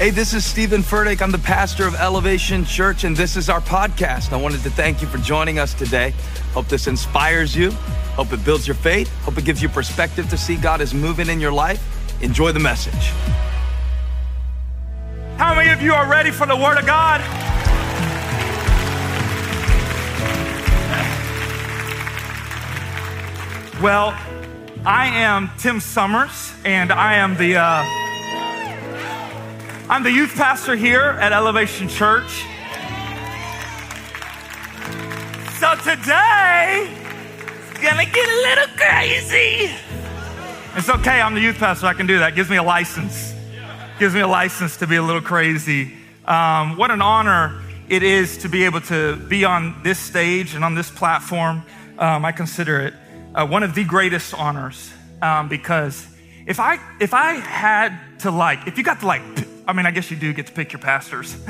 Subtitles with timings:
[0.00, 1.20] Hey, this is Stephen Furtick.
[1.20, 4.32] I'm the pastor of Elevation Church, and this is our podcast.
[4.32, 6.14] I wanted to thank you for joining us today.
[6.54, 7.70] Hope this inspires you.
[8.16, 9.14] Hope it builds your faith.
[9.24, 11.82] Hope it gives you perspective to see God is moving in your life.
[12.22, 12.94] Enjoy the message.
[15.36, 17.20] How many of you are ready for the Word of God?
[23.82, 24.18] Well,
[24.86, 27.99] I am Tim Somers, and I am the uh,
[29.90, 32.44] I'm the youth pastor here at Elevation Church.
[35.58, 36.96] So today,
[37.68, 39.68] it's gonna get a little crazy.
[40.76, 41.20] It's okay.
[41.20, 41.86] I'm the youth pastor.
[41.86, 42.36] I can do that.
[42.36, 43.34] Gives me a license.
[43.98, 45.92] Gives me a license to be a little crazy.
[46.24, 50.64] Um, what an honor it is to be able to be on this stage and
[50.64, 51.64] on this platform.
[51.98, 52.94] Um, I consider it
[53.34, 56.06] uh, one of the greatest honors um, because
[56.46, 59.22] if I if I had to like if you got to like
[59.70, 61.32] I mean I guess you do get to pick your pastors,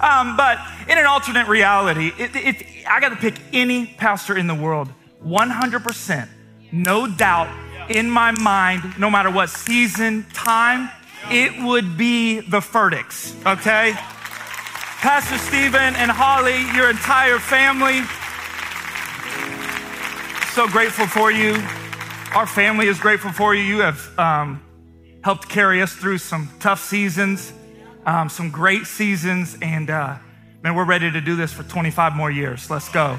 [0.00, 4.48] um, but in an alternate reality, if, if I got to pick any pastor in
[4.48, 4.88] the world,
[5.24, 6.28] 100%,
[6.72, 7.48] no doubt
[7.88, 10.90] in my mind, no matter what season, time,
[11.30, 13.34] it would be the Furticks.
[13.46, 13.92] Okay.
[13.92, 18.02] Pastor Stephen and Holly, your entire family,
[20.52, 21.54] so grateful for you.
[22.34, 23.62] Our family is grateful for you.
[23.62, 24.62] You have um,
[25.22, 27.52] helped carry us through some tough seasons,
[28.06, 30.16] um, some great seasons, and uh,
[30.62, 32.68] man, we're ready to do this for 25 more years.
[32.68, 33.18] Let's go.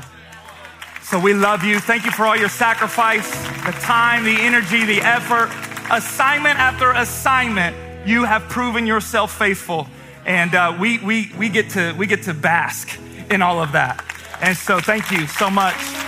[1.02, 1.80] So we love you.
[1.80, 3.30] Thank you for all your sacrifice,
[3.66, 5.50] the time, the energy, the effort,
[5.92, 7.76] assignment after assignment.
[8.08, 9.88] You have proven yourself faithful,
[10.26, 14.04] and uh, we, we, we, get to, we get to bask in all of that.
[14.42, 16.03] And so thank you so much.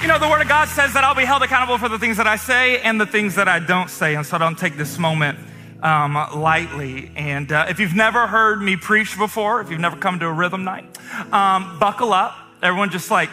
[0.00, 2.16] You know, the Word of God says that I'll be held accountable for the things
[2.16, 4.14] that I say and the things that I don't say.
[4.14, 5.38] And so don't take this moment
[5.82, 7.12] um, lightly.
[7.16, 10.32] And uh, if you've never heard me preach before, if you've never come to a
[10.32, 10.96] rhythm night,
[11.30, 12.34] um, buckle up.
[12.62, 13.28] Everyone just like,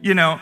[0.00, 0.40] you know,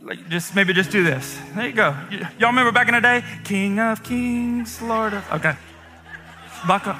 [0.00, 1.38] like just maybe just do this.
[1.54, 1.94] There you go.
[2.10, 3.22] Y- y'all remember back in the day?
[3.44, 5.30] King of Kings, Lord of.
[5.30, 5.56] Okay.
[6.66, 6.96] Buckle.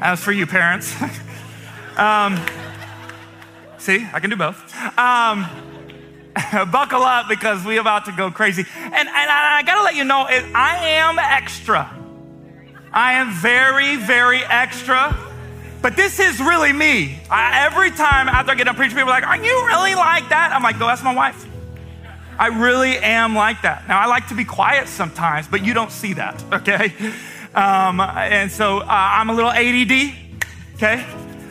[0.00, 0.94] Was for you, parents.
[1.96, 2.38] um,
[3.78, 4.72] see, I can do both.
[4.96, 5.48] Um,
[6.72, 8.64] buckle up because we're about to go crazy.
[8.76, 11.96] And, and I, I gotta let you know, I am extra.
[12.92, 15.16] I am very, very extra.
[15.82, 17.18] But this is really me.
[17.30, 20.28] I, every time after I get done preaching, people are like, Are you really like
[20.28, 20.52] that?
[20.52, 21.46] I'm like, Go ask my wife.
[22.38, 23.86] I really am like that.
[23.86, 26.94] Now, I like to be quiet sometimes, but you don't see that, okay?
[27.54, 30.14] Um, and so uh, I'm a little ADD,
[30.76, 31.04] okay?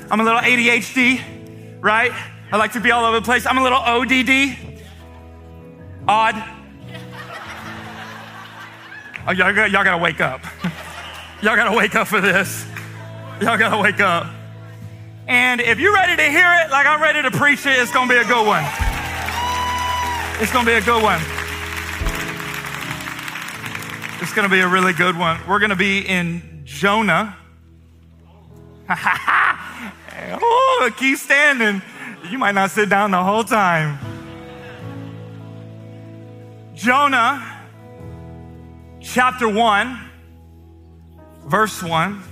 [0.09, 1.21] I'm a little ADHD,
[1.81, 2.11] right?
[2.51, 3.45] I like to be all over the place.
[3.45, 4.68] I'm a little ODD,
[6.09, 6.43] odd.
[9.27, 10.41] Oh, y'all, y'all gotta wake up.
[11.43, 12.65] y'all gotta wake up for this.
[13.39, 14.25] Y'all gotta wake up.
[15.27, 18.09] And if you're ready to hear it, like I'm ready to preach it, it's gonna
[18.09, 18.63] be a good one.
[20.41, 21.21] It's gonna be a good one.
[24.19, 25.39] It's gonna be a really good one.
[25.47, 27.37] We're gonna be in Jonah.
[30.41, 31.83] oh, keep standing.
[32.31, 34.08] You might not sit down the whole time.
[36.79, 37.45] Jonah,
[39.01, 39.99] chapter 1,
[41.45, 42.23] verse 1.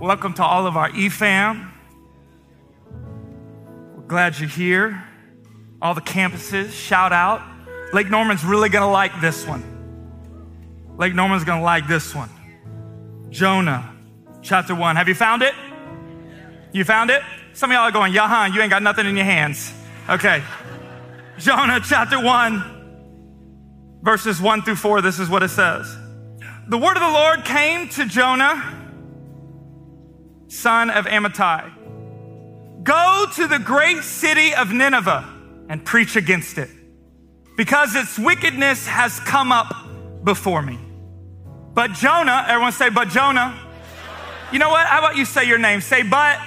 [0.00, 1.70] Welcome to all of our EFAM.
[3.94, 5.04] We're glad you're here.
[5.82, 7.42] All the campuses, shout out.
[7.92, 9.62] Lake Norman's really gonna like this one.
[10.96, 12.30] Lake Norman's gonna like this one.
[13.28, 13.94] Jonah,
[14.40, 14.96] chapter 1.
[14.96, 15.52] Have you found it?
[16.72, 17.20] You found it?
[17.52, 18.48] Some of y'all are going, huh?
[18.50, 19.74] You ain't got nothing in your hands.
[20.08, 20.42] Okay.
[21.38, 25.96] Jonah chapter 1, verses 1 through 4, this is what it says.
[26.68, 28.62] The word of the Lord came to Jonah,
[30.48, 32.84] son of Amittai.
[32.84, 35.24] Go to the great city of Nineveh
[35.68, 36.70] and preach against it,
[37.56, 39.74] because its wickedness has come up
[40.22, 40.78] before me.
[41.74, 43.58] But Jonah, everyone say, but Jonah.
[44.52, 44.86] You know what?
[44.86, 45.80] How about you say your name?
[45.80, 46.38] Say, but.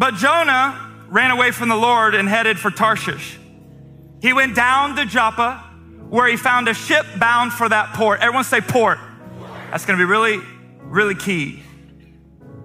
[0.00, 0.80] But Jonah
[1.10, 3.38] ran away from the Lord and headed for Tarshish.
[4.22, 5.58] He went down to Joppa
[6.08, 8.20] where he found a ship bound for that port.
[8.20, 8.98] Everyone say port.
[9.70, 10.40] That's going to be really,
[10.84, 11.62] really key.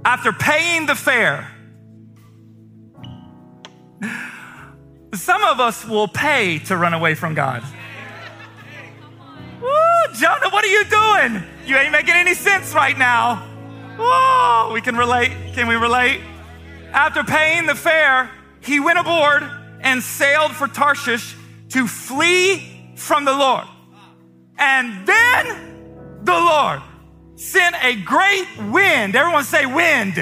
[0.06, 1.52] After paying the fare,
[5.14, 7.64] some of us will pay to run away from God.
[9.62, 11.44] Woo, Jonah, what are you doing?
[11.66, 13.46] You ain't making any sense right now.
[14.00, 15.32] Whoa, we can relate.
[15.54, 16.22] Can we relate?
[16.96, 18.32] After paying the fare,
[18.62, 19.44] he went aboard
[19.82, 21.36] and sailed for Tarshish
[21.72, 23.66] to flee from the Lord.
[24.58, 26.82] And then the Lord
[27.36, 29.14] sent a great wind.
[29.14, 30.16] Everyone say wind.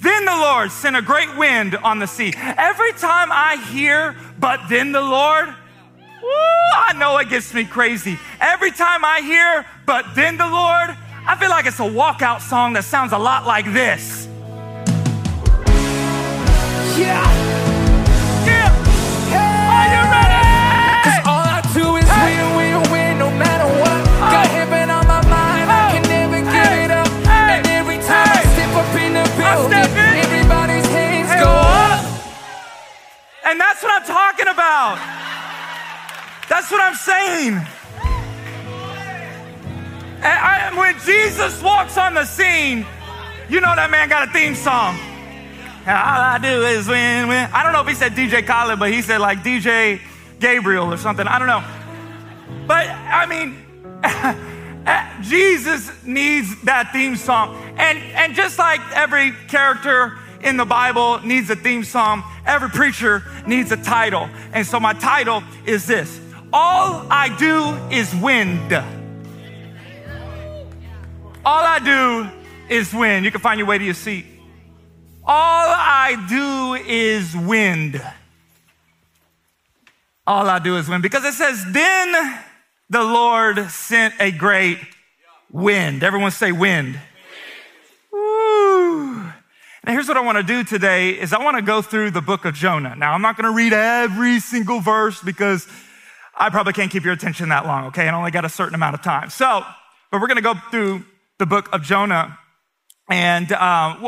[0.00, 2.32] Then the Lord sent a great wind on the sea.
[2.36, 8.20] Every time I hear, but then the Lord, I know it gets me crazy.
[8.40, 10.96] Every time I hear, but then the Lord,
[11.26, 14.28] I feel like it's a walkout song that sounds a lot like this.
[33.44, 34.96] And that's what I'm talking about.
[36.48, 37.54] That's what I'm saying.
[40.22, 42.86] And I- am when Jesus walks on the scene,
[43.48, 45.05] you know that man got a theme song.
[45.86, 47.48] All I do is win, win.
[47.52, 50.00] I don't know if he said DJ Khaled, but he said like DJ
[50.40, 51.28] Gabriel or something.
[51.28, 51.62] I don't know.
[52.66, 53.64] But I mean,
[54.04, 57.54] eh, Jesus needs that theme song.
[57.76, 63.22] And, and just like every character in the Bible needs a theme song, every preacher
[63.46, 64.28] needs a title.
[64.52, 66.20] And so my title is this
[66.52, 68.72] All I do is wind.
[71.44, 72.28] All I do
[72.74, 73.22] is win.
[73.22, 74.26] You can find your way to your seat.
[75.28, 78.00] All I do is wind.
[80.24, 81.02] All I do is wind.
[81.02, 82.40] Because it says, then
[82.88, 84.78] the Lord sent a great
[85.50, 86.04] wind.
[86.04, 87.00] Everyone say wind.
[88.12, 89.14] Woo.
[89.16, 89.32] Now
[89.92, 92.44] here's what I want to do today is I want to go through the book
[92.44, 92.94] of Jonah.
[92.94, 95.66] Now I'm not going to read every single verse because
[96.36, 98.06] I probably can't keep your attention that long, okay?
[98.06, 99.30] And I only got a certain amount of time.
[99.30, 99.64] So,
[100.12, 101.04] but we're going to go through
[101.38, 102.38] the book of Jonah.
[103.08, 104.02] And um,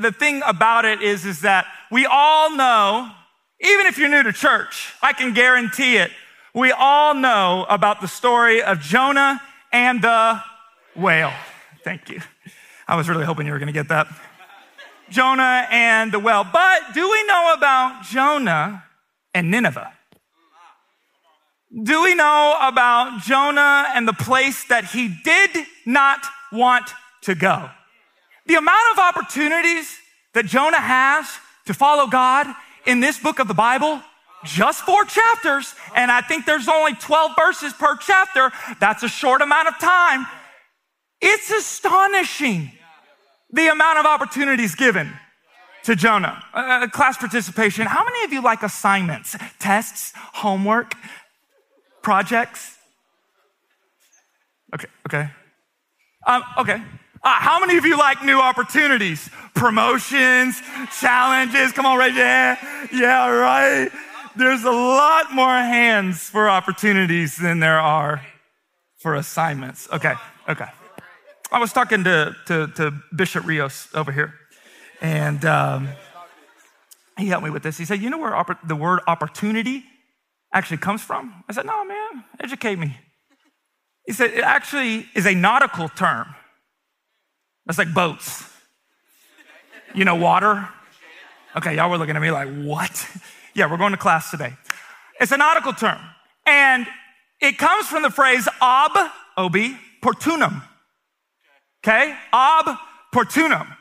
[0.00, 3.10] the thing about it is, is that we all know,
[3.60, 6.10] even if you're new to church, I can guarantee it,
[6.54, 9.40] we all know about the story of Jonah
[9.72, 10.40] and the
[10.94, 11.32] whale.
[11.82, 12.20] Thank you.
[12.86, 14.08] I was really hoping you were going to get that.
[15.10, 16.44] Jonah and the whale.
[16.44, 18.84] But do we know about Jonah
[19.34, 19.92] and Nineveh?
[21.82, 25.50] Do we know about Jonah and the place that he did
[25.84, 26.88] not want
[27.22, 27.68] to go?
[28.46, 29.96] The amount of opportunities
[30.34, 31.26] that Jonah has
[31.66, 32.46] to follow God
[32.86, 34.02] in this book of the Bible,
[34.44, 38.52] just four chapters, and I think there's only 12 verses per chapter.
[38.80, 40.26] That's a short amount of time.
[41.20, 42.70] It's astonishing
[43.50, 45.10] the amount of opportunities given
[45.84, 46.42] to Jonah.
[46.52, 47.86] Uh, class participation.
[47.86, 50.94] How many of you like assignments, tests, homework,
[52.02, 52.76] projects?
[54.74, 55.30] Okay, okay.
[56.26, 56.82] Um, okay.
[57.24, 59.30] Uh, how many of you like new opportunities?
[59.54, 60.60] Promotions,
[61.00, 61.72] challenges?
[61.72, 62.58] Come on, raise your hand.
[62.92, 63.90] Yeah, right.
[64.36, 68.20] There's a lot more hands for opportunities than there are
[68.98, 69.88] for assignments.
[69.90, 70.12] Okay,
[70.50, 70.66] okay.
[71.50, 74.34] I was talking to, to, to Bishop Rios over here,
[75.00, 75.88] and um,
[77.16, 77.78] he helped me with this.
[77.78, 79.82] He said, You know where oppor- the word opportunity
[80.52, 81.42] actually comes from?
[81.48, 82.98] I said, No, man, educate me.
[84.04, 86.34] He said, It actually is a nautical term.
[87.66, 88.44] That's like boats.
[89.94, 90.68] You know, water.
[91.56, 93.08] Okay, y'all were looking at me like, What?
[93.56, 94.52] Yeah, we're going to class today.
[95.20, 96.00] It's a nautical term,
[96.44, 96.88] and
[97.40, 98.90] it comes from the phrase ob,
[99.38, 99.56] ob,
[100.02, 100.60] portunum.
[101.84, 102.16] Okay?
[102.32, 102.76] Ob
[103.14, 103.76] portunum.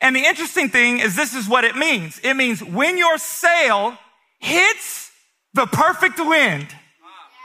[0.00, 2.18] And the interesting thing is this is what it means.
[2.24, 3.96] It means when your sail
[4.40, 5.12] hits
[5.54, 6.66] the perfect wind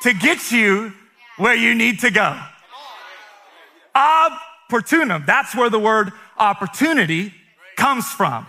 [0.01, 0.93] to get you
[1.37, 2.39] where you need to go.
[4.69, 5.25] Opportunum.
[5.25, 7.33] That's where the word opportunity
[7.75, 8.47] comes from.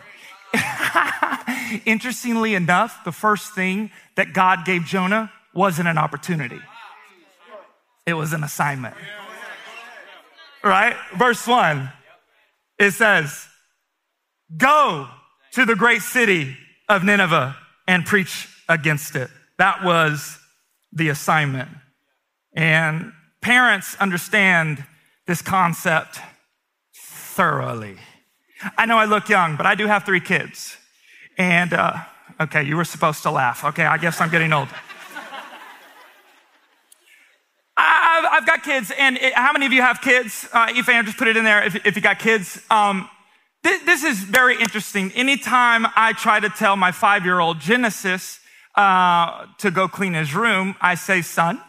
[1.84, 6.60] Interestingly enough, the first thing that God gave Jonah wasn't an opportunity.
[8.06, 8.94] It was an assignment.
[10.64, 10.96] Right?
[11.16, 11.90] Verse one,
[12.78, 13.46] it says,
[14.56, 15.08] Go
[15.52, 16.56] to the great city
[16.88, 17.56] of Nineveh
[17.86, 19.30] and preach against it.
[19.58, 20.38] That was
[20.92, 21.68] the assignment.
[22.54, 24.84] And parents understand
[25.28, 26.18] this concept
[26.96, 27.96] thoroughly.
[28.78, 30.78] I know I look young, but I do have three kids.
[31.36, 31.98] And, uh,
[32.40, 33.62] okay, you were supposed to laugh.
[33.62, 34.68] Okay, I guess I'm getting old.
[37.76, 40.48] I've, got kids, and it, how many of you have kids?
[40.50, 42.62] Uh, Ethan, just put it in there if, if you got kids.
[42.70, 43.10] Um,
[43.62, 45.12] this, this is very interesting.
[45.12, 48.40] Anytime I try to tell my five year old Genesis
[48.76, 51.60] uh, to go clean his room, I say, son,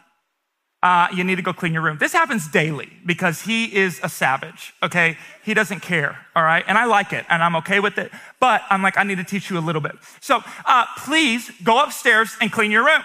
[0.82, 1.98] uh, you need to go clean your room.
[1.98, 5.18] This happens daily because he is a savage, okay?
[5.44, 6.64] He doesn't care, all right?
[6.68, 9.24] And I like it and I'm okay with it, but I'm like, I need to
[9.26, 9.96] teach you a little bit.
[10.22, 13.02] So uh, please go upstairs and clean your room.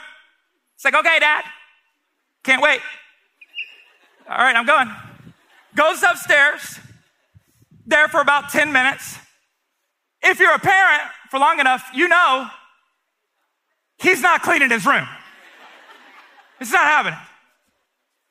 [0.77, 1.45] It's like, okay, dad,
[2.45, 2.81] can't wait.
[4.29, 4.91] All right, I'm going.
[5.75, 6.79] Goes upstairs,
[7.87, 9.19] there for about 10 minutes.
[10.23, 12.49] If you're a parent for long enough, you know
[13.99, 15.07] he's not cleaning his room.
[16.61, 17.19] It's not happening.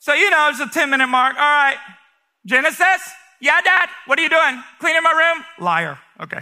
[0.04, 1.38] So, you know, it's a 10 minute mark.
[1.38, 1.78] All right.
[2.46, 3.10] Genesis?
[3.40, 3.88] Yeah, dad.
[4.06, 4.62] What are you doing?
[4.78, 5.46] Cleaning my room?
[5.58, 5.98] Liar.
[6.20, 6.42] Okay.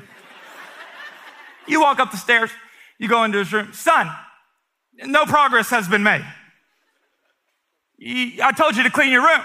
[1.68, 2.50] you walk up the stairs.
[2.98, 3.72] You go into his room.
[3.72, 4.10] Son,
[5.06, 6.26] no progress has been made.
[8.04, 9.44] I told you to clean your room.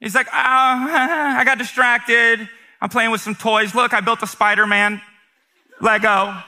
[0.00, 2.48] He's like, oh, I got distracted.
[2.80, 3.72] I'm playing with some toys.
[3.72, 5.00] Look, I built a Spider Man
[5.80, 6.42] Lego.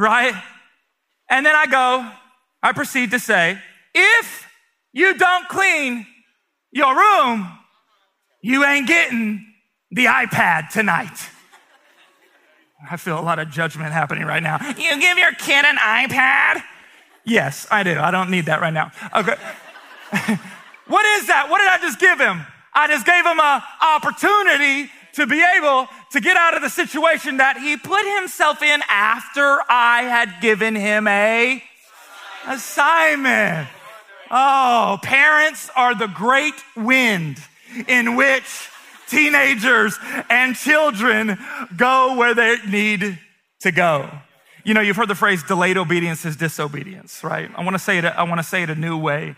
[0.00, 0.34] Right?
[1.30, 2.10] And then I go,
[2.60, 3.56] I proceed to say,
[3.94, 4.45] if
[4.96, 6.06] you don't clean
[6.72, 7.46] your room,
[8.40, 9.44] you ain't getting
[9.90, 11.28] the iPad tonight.
[12.90, 14.58] I feel a lot of judgment happening right now.
[14.70, 16.62] You give your kid an iPad?
[17.26, 17.98] Yes, I do.
[17.98, 18.90] I don't need that right now.
[19.14, 19.34] Okay.
[20.86, 21.48] what is that?
[21.50, 22.46] What did I just give him?
[22.72, 27.36] I just gave him an opportunity to be able to get out of the situation
[27.36, 31.62] that he put himself in after I had given him a
[32.46, 33.68] assignment.
[34.30, 37.38] Oh, parents are the great wind
[37.88, 38.70] in which
[39.08, 41.38] teenagers and children
[41.76, 43.18] go where they need
[43.60, 44.10] to go.
[44.64, 47.50] You know, you've heard the phrase delayed obedience is disobedience, right?
[47.54, 49.36] I want to say it I want to say it a new way.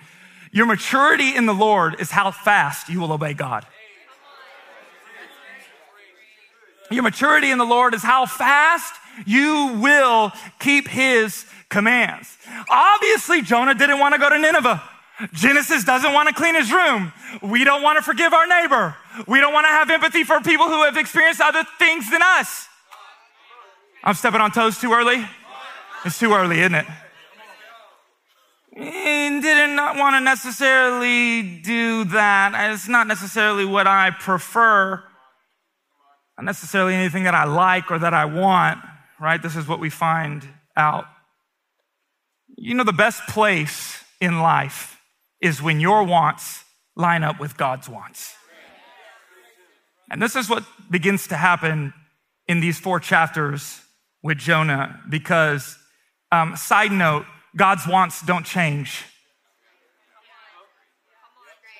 [0.52, 3.66] Your maturity in the Lord is how fast you will obey God.
[6.90, 8.94] Your maturity in the Lord is how fast
[9.26, 12.36] you will keep his commands.
[12.70, 14.82] Obviously, Jonah didn't want to go to Nineveh.
[15.32, 17.12] Genesis doesn't want to clean his room.
[17.42, 18.96] We don't want to forgive our neighbor.
[19.26, 22.68] We don't want to have empathy for people who have experienced other things than us.
[24.04, 25.26] I'm stepping on toes too early.
[26.04, 26.86] It's too early, isn't it?
[28.76, 32.70] And did not want to necessarily do that.
[32.72, 35.02] It's not necessarily what I prefer.
[36.36, 38.78] Not necessarily anything that I like or that I want,
[39.20, 39.42] right?
[39.42, 40.46] This is what we find
[40.76, 41.06] out.
[42.60, 45.00] You know, the best place in life
[45.40, 46.64] is when your wants
[46.96, 48.34] line up with God's wants.
[50.10, 51.94] And this is what begins to happen
[52.48, 53.80] in these four chapters
[54.24, 55.78] with Jonah because,
[56.32, 59.04] um, side note, God's wants don't change.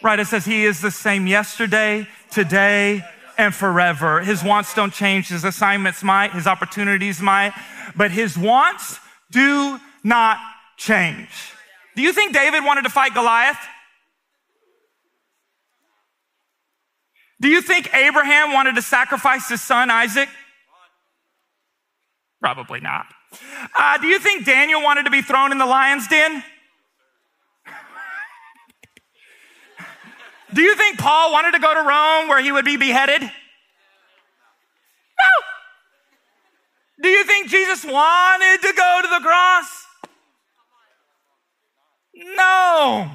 [0.01, 3.03] Right, it says he is the same yesterday, today,
[3.37, 4.21] and forever.
[4.21, 5.29] His wants don't change.
[5.29, 7.53] His assignments might, his opportunities might,
[7.97, 9.01] but his wants
[9.33, 10.39] do not
[10.79, 11.53] change.
[11.95, 13.59] Do you think David wanted to fight Goliath?
[17.41, 20.29] Do you think Abraham wanted to sacrifice his son Isaac?
[22.41, 23.07] Probably not.
[23.77, 26.43] Uh, do you think Daniel wanted to be thrown in the lion's den?
[30.55, 33.21] Do you think Paul wanted to go to Rome where he would be beheaded?
[33.21, 33.29] No.
[37.03, 39.78] Do you think Jesus wanted to go to the cross?
[42.19, 43.11] No.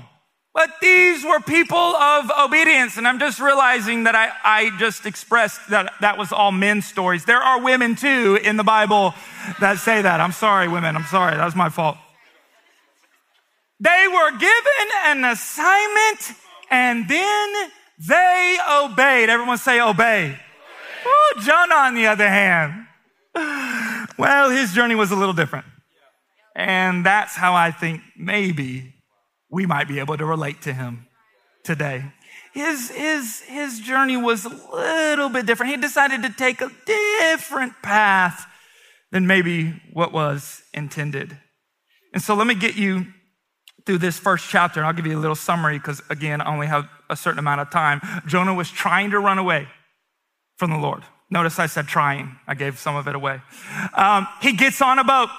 [0.54, 2.98] But these were people of obedience.
[2.98, 7.26] And I'm just realizing that I, I just expressed that that was all men's stories.
[7.26, 9.16] There are women too in the Bible
[9.60, 10.22] that say that.
[10.22, 10.96] I'm sorry, women.
[10.96, 11.36] I'm sorry.
[11.36, 11.98] That was my fault.
[13.80, 16.34] They were given an assignment
[16.70, 17.72] and then
[18.08, 19.30] they obeyed.
[19.30, 20.40] Everyone say obey.
[21.06, 22.86] Ooh, Jonah, on the other hand,
[24.18, 25.66] well, his journey was a little different.
[26.56, 28.93] And that's how I think maybe
[29.54, 31.06] we might be able to relate to him
[31.64, 32.04] today.
[32.54, 35.72] His, his, his journey was a little bit different.
[35.72, 38.48] He decided to take a different path
[39.12, 41.38] than maybe what was intended.
[42.14, 43.06] And so let me get you
[43.86, 46.68] through this first chapter, and I'll give you a little summary because, again, I only
[46.68, 48.02] have a certain amount of time.
[48.26, 49.68] Jonah was trying to run away
[50.58, 51.04] from the Lord.
[51.30, 53.42] Notice I said trying, I gave some of it away.
[53.94, 55.30] Um, he gets on a boat,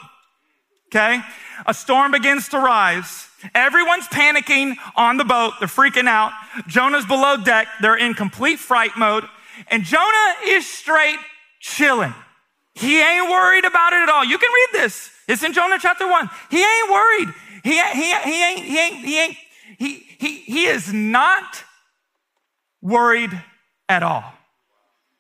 [0.88, 1.20] okay?
[1.66, 3.28] A storm begins to rise.
[3.54, 5.54] Everyone's panicking on the boat.
[5.58, 6.32] They're freaking out.
[6.66, 7.68] Jonah's below deck.
[7.80, 9.24] They're in complete fright mode.
[9.68, 11.18] And Jonah is straight
[11.60, 12.14] chilling.
[12.74, 14.24] He ain't worried about it at all.
[14.24, 15.10] You can read this.
[15.28, 16.28] It's in Jonah chapter one.
[16.50, 17.28] He ain't worried.
[17.62, 19.36] He, he, he ain't, he ain't, he ain't,
[19.78, 21.64] he, he, he is not
[22.82, 23.30] worried
[23.88, 24.24] at all.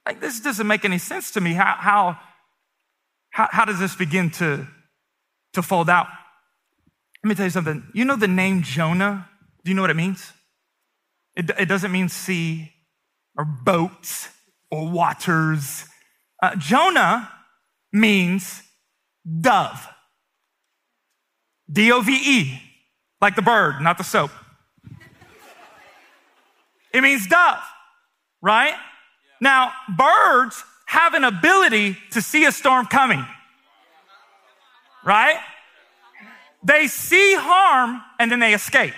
[0.04, 1.54] Like this doesn't make any sense to me.
[1.54, 2.18] How, how,
[3.30, 4.66] how, how does this begin to,
[5.54, 6.08] to fold out?
[7.24, 7.82] Let me tell you something.
[7.94, 9.30] You know the name Jonah?
[9.64, 10.30] Do you know what it means?
[11.34, 12.70] It, it doesn't mean sea
[13.34, 14.28] or boats
[14.70, 15.86] or waters.
[16.42, 17.30] Uh, Jonah
[17.90, 18.62] means
[19.40, 19.88] dove
[21.72, 22.62] D O V E,
[23.22, 24.30] like the bird, not the soap.
[26.92, 27.62] It means dove,
[28.42, 28.74] right?
[29.40, 33.24] Now, birds have an ability to see a storm coming,
[35.06, 35.38] right?
[36.64, 38.94] They see harm and then they escape.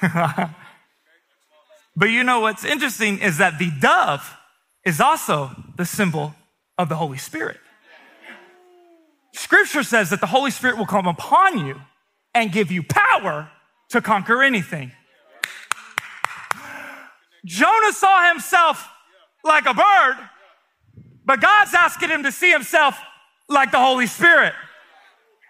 [1.96, 4.36] but you know what's interesting is that the dove
[4.84, 6.34] is also the symbol
[6.78, 7.58] of the Holy Spirit.
[9.34, 11.80] Scripture says that the Holy Spirit will come upon you
[12.34, 13.50] and give you power
[13.90, 14.92] to conquer anything.
[17.44, 18.88] Jonah saw himself
[19.42, 20.16] like a bird,
[21.24, 22.98] but God's asking him to see himself
[23.48, 24.54] like the Holy Spirit.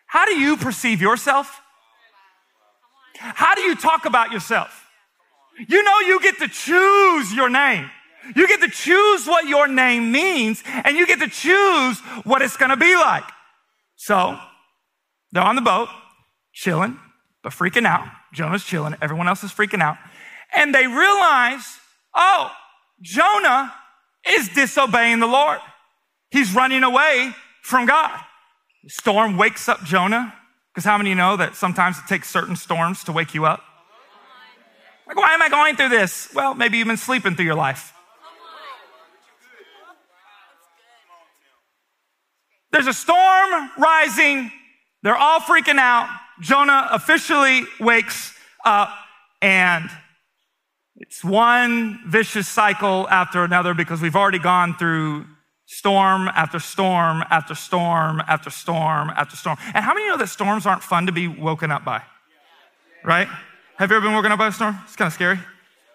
[0.06, 1.60] How do you perceive yourself?
[3.16, 4.86] How do you talk about yourself?
[5.68, 7.90] You know, you get to choose your name.
[8.34, 12.56] You get to choose what your name means, and you get to choose what it's
[12.56, 13.24] gonna be like.
[13.96, 14.38] So,
[15.32, 15.88] they're on the boat,
[16.52, 16.98] chilling,
[17.42, 18.06] but freaking out.
[18.32, 19.96] Jonah's chilling, everyone else is freaking out.
[20.56, 21.78] And they realize,
[22.14, 22.50] oh,
[23.02, 23.74] Jonah
[24.26, 25.58] is disobeying the Lord.
[26.30, 27.34] He's running away
[27.64, 28.21] from God.
[28.85, 30.35] The storm wakes up Jonah,
[30.71, 33.62] because how many know that sometimes it takes certain storms to wake you up?
[35.06, 36.28] Like, why am I going through this?
[36.35, 37.92] Well, maybe you've been sleeping through your life.
[42.71, 44.50] There's a storm rising.
[45.02, 46.09] They're all freaking out.
[46.40, 48.90] Jonah officially wakes up
[49.40, 49.88] and
[50.97, 55.26] it's one vicious cycle after another because we've already gone through
[55.75, 59.59] storm after storm after storm after storm after storm.
[59.75, 62.02] And how many know that storms aren't fun to be woken up by?
[63.04, 63.28] Right?
[63.76, 64.78] Have you ever been woken up by a storm?
[64.85, 65.38] It's kind of scary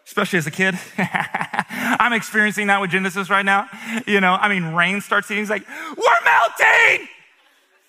[0.10, 0.74] especially as a kid.
[0.98, 3.70] I'm experiencing that with Genesis right now.
[4.08, 5.44] You know, I mean, rain starts hitting.
[5.44, 7.08] He's like, we're melting.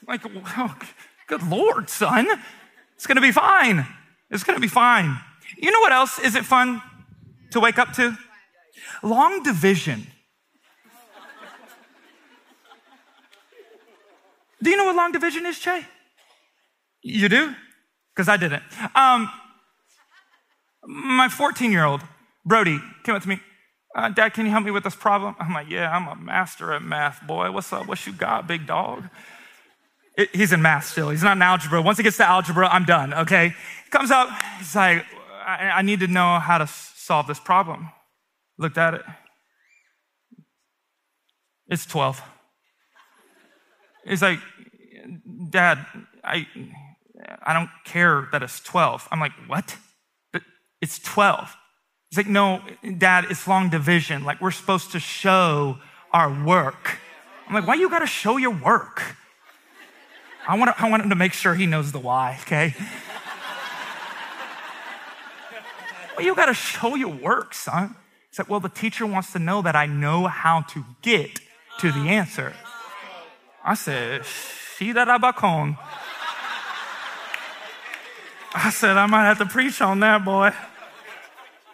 [0.06, 0.20] Like,
[0.58, 0.76] oh,
[1.26, 2.26] good Lord, son.
[2.94, 3.86] It's going to be fine.
[4.30, 5.18] It's going to be fine.
[5.56, 6.82] You know what else is it fun
[7.52, 8.18] to wake up to?
[9.02, 10.06] Long division.
[14.62, 15.86] Do you know what long division is, Che?
[17.02, 17.54] You do?
[18.14, 18.62] Because I didn't.
[18.94, 19.30] Um,
[20.84, 22.02] my 14 year old,
[22.44, 23.40] Brody, came up to me.
[23.94, 25.34] Uh, Dad, can you help me with this problem?
[25.40, 27.50] I'm like, yeah, I'm a master at math, boy.
[27.50, 27.86] What's up?
[27.86, 29.04] What you got, big dog?
[30.16, 31.10] It, he's in math still.
[31.10, 31.82] He's not in algebra.
[31.82, 33.54] Once he gets to algebra, I'm done, okay?
[33.84, 35.04] He comes up, he's like,
[35.44, 37.90] I, I need to know how to solve this problem.
[38.58, 39.02] Looked at it.
[41.68, 42.22] It's 12.
[44.04, 44.38] He's like,
[45.50, 45.84] Dad,
[46.22, 46.46] I,
[47.42, 49.08] I don't care that it's 12.
[49.10, 49.76] I'm like, what?
[50.80, 51.56] It's 12.
[52.10, 52.60] He's like, no,
[52.98, 54.24] dad, it's long division.
[54.24, 55.78] Like, we're supposed to show
[56.12, 56.98] our work.
[57.46, 59.16] I'm like, why you gotta show your work?
[60.48, 62.74] I want, I want him to make sure he knows the why, okay?
[66.16, 67.94] well, you gotta show your work, son.
[68.30, 71.40] He's like, well, the teacher wants to know that I know how to get
[71.78, 72.54] to the answer.
[73.64, 74.22] I said,
[74.80, 75.76] Shida
[78.54, 80.52] I said, I might have to preach on that, boy.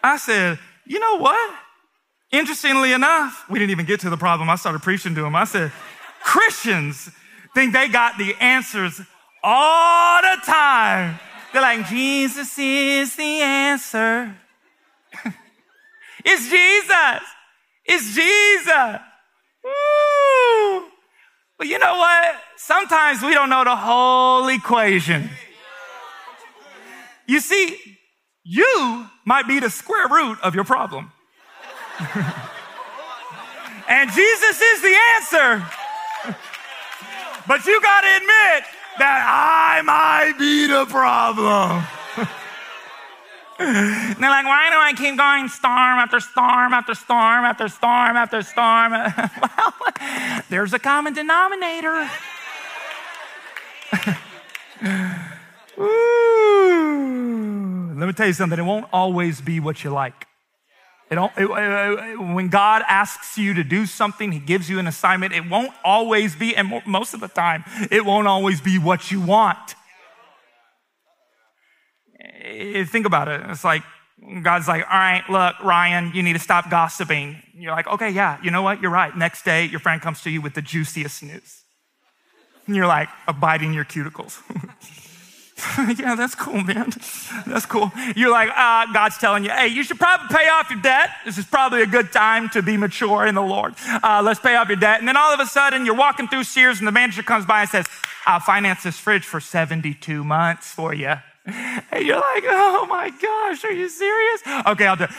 [0.03, 1.55] I said, you know what?
[2.33, 4.49] Interestingly enough, we didn't even get to the problem.
[4.49, 5.37] I started preaching to him.
[5.37, 5.71] I said,
[6.21, 7.09] Christians
[7.55, 8.99] think they got the answers
[9.41, 11.17] all the time.
[11.53, 14.35] They're like, Jesus is the answer.
[16.25, 17.23] it's Jesus.
[17.85, 18.99] It's Jesus.
[19.63, 20.86] Woo.
[21.57, 22.35] But you know what?
[22.55, 25.29] Sometimes we don't know the whole equation.
[27.27, 27.77] You see,
[28.43, 31.11] you might be the square root of your problem.
[33.89, 35.65] and Jesus is the answer.
[37.47, 38.63] but you got to admit
[38.99, 41.83] that I might be the problem.
[43.57, 48.41] They're like, why do I keep going storm after storm after storm after storm after
[48.41, 48.91] storm?
[49.41, 49.73] well,
[50.49, 52.09] there's a common denominator.
[55.79, 56.47] Ooh.
[57.95, 60.27] Let me tell you something, it won't always be what you like.
[61.09, 65.33] It it, it, when God asks you to do something, He gives you an assignment,
[65.33, 69.21] it won't always be, and most of the time, it won't always be what you
[69.21, 69.75] want.
[72.85, 73.41] Think about it.
[73.45, 73.83] It's like
[74.41, 77.37] God's like, all right, look, Ryan, you need to stop gossiping.
[77.55, 78.81] You're like, okay, yeah, you know what?
[78.81, 79.15] You're right.
[79.15, 81.61] Next day, your friend comes to you with the juiciest news.
[82.65, 84.41] And you're like, abiding your cuticles.
[85.99, 86.91] yeah, that's cool, man.
[87.45, 87.91] That's cool.
[88.15, 91.11] You're like, uh, God's telling you, hey, you should probably pay off your debt.
[91.23, 93.75] This is probably a good time to be mature in the Lord.
[94.03, 94.99] Uh, let's pay off your debt.
[94.99, 97.61] And then all of a sudden, you're walking through Sears, and the manager comes by
[97.61, 97.85] and says,
[98.25, 101.13] I'll finance this fridge for 72 months for you.
[101.47, 104.41] And you're like, oh my gosh, are you serious?
[104.67, 105.09] Okay, I'll do it.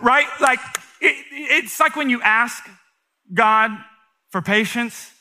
[0.00, 0.26] Right?
[0.40, 0.60] Like,
[1.00, 2.64] it, it's like when you ask
[3.34, 3.72] God
[4.30, 5.12] for patience,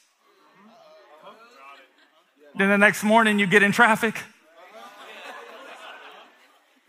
[2.55, 4.21] then the next morning you get in traffic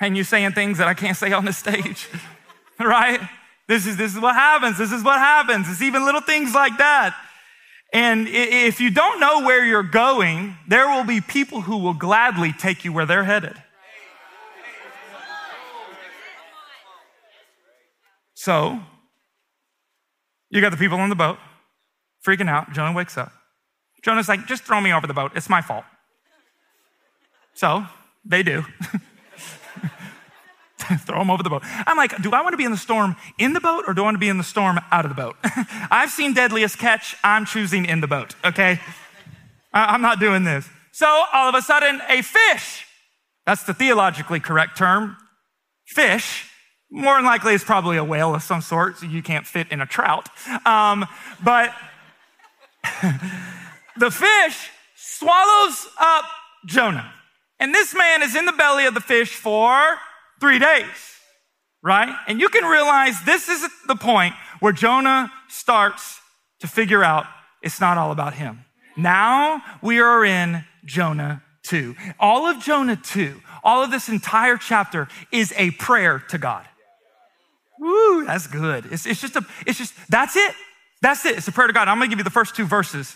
[0.00, 2.08] and you're saying things that I can't say on the stage,
[2.80, 3.20] right?
[3.68, 4.76] This is, this is what happens.
[4.76, 5.70] This is what happens.
[5.70, 7.16] It's even little things like that.
[7.92, 12.52] And if you don't know where you're going, there will be people who will gladly
[12.52, 13.54] take you where they're headed.
[18.34, 18.80] So,
[20.50, 21.38] you got the people on the boat
[22.26, 22.72] freaking out.
[22.72, 23.32] Jonah wakes up.
[24.02, 25.32] Jonah's like, just throw me over the boat.
[25.36, 25.84] It's my fault.
[27.54, 27.86] So,
[28.24, 28.64] they do.
[31.06, 31.62] throw them over the boat.
[31.64, 34.02] I'm like, do I want to be in the storm in the boat or do
[34.02, 35.36] I want to be in the storm out of the boat?
[35.90, 37.16] I've seen Deadliest Catch.
[37.22, 38.80] I'm choosing in the boat, okay?
[39.72, 40.68] I'm not doing this.
[40.92, 42.86] So all of a sudden, a fish,
[43.46, 45.16] that's the theologically correct term,
[45.86, 46.48] fish,
[46.90, 49.80] more than likely it's probably a whale of some sort, so you can't fit in
[49.80, 50.28] a trout.
[50.66, 51.06] Um,
[51.42, 51.74] but
[53.96, 56.26] the fish swallows up
[56.66, 57.14] Jonah.
[57.58, 59.96] And this man is in the belly of the fish for
[60.42, 60.84] three days,
[61.84, 62.12] right?
[62.26, 66.18] And you can realize this is the point where Jonah starts
[66.58, 67.26] to figure out
[67.62, 68.64] it's not all about him.
[68.96, 71.94] Now we are in Jonah 2.
[72.18, 76.66] All of Jonah 2, all of this entire chapter is a prayer to God.
[77.78, 78.86] Woo, that's good.
[78.90, 80.54] It's, it's just a, it's just, that's it.
[81.02, 81.36] That's it.
[81.36, 81.86] It's a prayer to God.
[81.86, 83.14] I'm to give you the first two verses.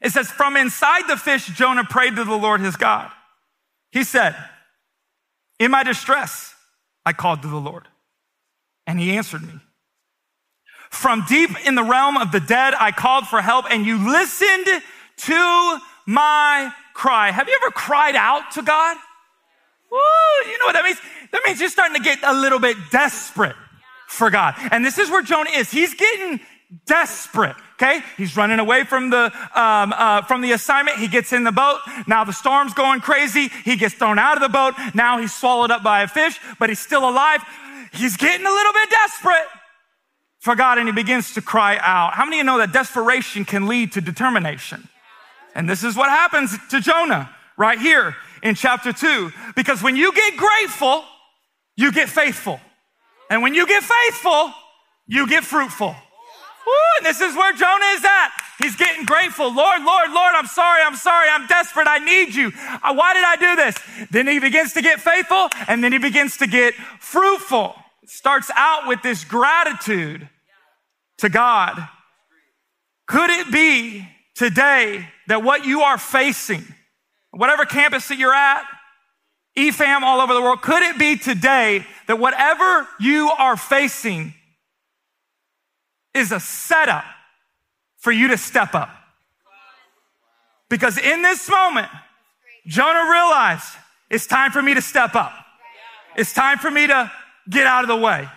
[0.00, 3.10] It says, From inside the fish, Jonah prayed to the Lord his God.
[3.90, 4.36] He said,
[5.58, 6.54] In my distress,
[7.04, 7.88] I called to the Lord,
[8.86, 9.60] and he answered me.
[10.90, 14.82] From deep in the realm of the dead, I called for help, and you listened
[15.16, 17.30] to my cry.
[17.30, 18.96] Have you ever cried out to God?
[20.46, 20.98] You know what that means?
[21.32, 23.56] That means you're starting to get a little bit desperate
[24.08, 24.54] for God.
[24.70, 25.70] And this is where Jonah is.
[25.70, 26.40] He's getting
[26.86, 27.56] desperate.
[27.80, 30.96] Okay, he's running away from the um, uh, from the assignment.
[30.96, 31.80] He gets in the boat.
[32.06, 33.48] Now the storm's going crazy.
[33.64, 34.74] He gets thrown out of the boat.
[34.94, 37.42] Now he's swallowed up by a fish, but he's still alive.
[37.92, 39.46] He's getting a little bit desperate
[40.38, 42.14] for God, and he begins to cry out.
[42.14, 44.88] How many of you know that desperation can lead to determination?
[45.54, 49.32] And this is what happens to Jonah right here in chapter two.
[49.54, 51.04] Because when you get grateful,
[51.76, 52.58] you get faithful.
[53.28, 54.54] And when you get faithful,
[55.06, 55.94] you get fruitful.
[57.06, 58.30] This is where Jonah is at.
[58.58, 59.54] He's getting grateful.
[59.54, 62.50] Lord, Lord, Lord, I'm sorry, I'm sorry, I'm desperate, I need you.
[62.56, 64.08] Uh, why did I do this?
[64.10, 67.76] Then he begins to get faithful and then he begins to get fruitful.
[68.06, 70.28] Starts out with this gratitude
[71.18, 71.88] to God.
[73.06, 76.64] Could it be today that what you are facing,
[77.30, 78.64] whatever campus that you're at,
[79.56, 84.34] EFAM all over the world, could it be today that whatever you are facing
[86.16, 87.04] is a setup
[87.98, 88.90] for you to step up?
[90.68, 91.88] Because in this moment,
[92.66, 93.72] Jonah realized
[94.10, 95.32] it's time for me to step up.
[96.16, 97.12] It's time for me to
[97.48, 98.28] get out of the way.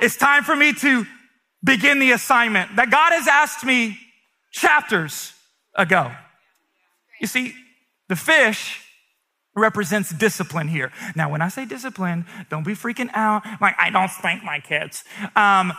[0.00, 1.06] It's time for me to
[1.64, 3.98] begin the assignment that God has asked me
[4.52, 5.32] chapters
[5.74, 6.12] ago.
[7.20, 7.54] You see,
[8.08, 8.80] the fish
[9.54, 10.92] represents discipline here.
[11.14, 13.44] Now, when I say discipline, don't be freaking out.
[13.60, 15.04] Like, I don't spank my kids.
[15.36, 15.72] Um,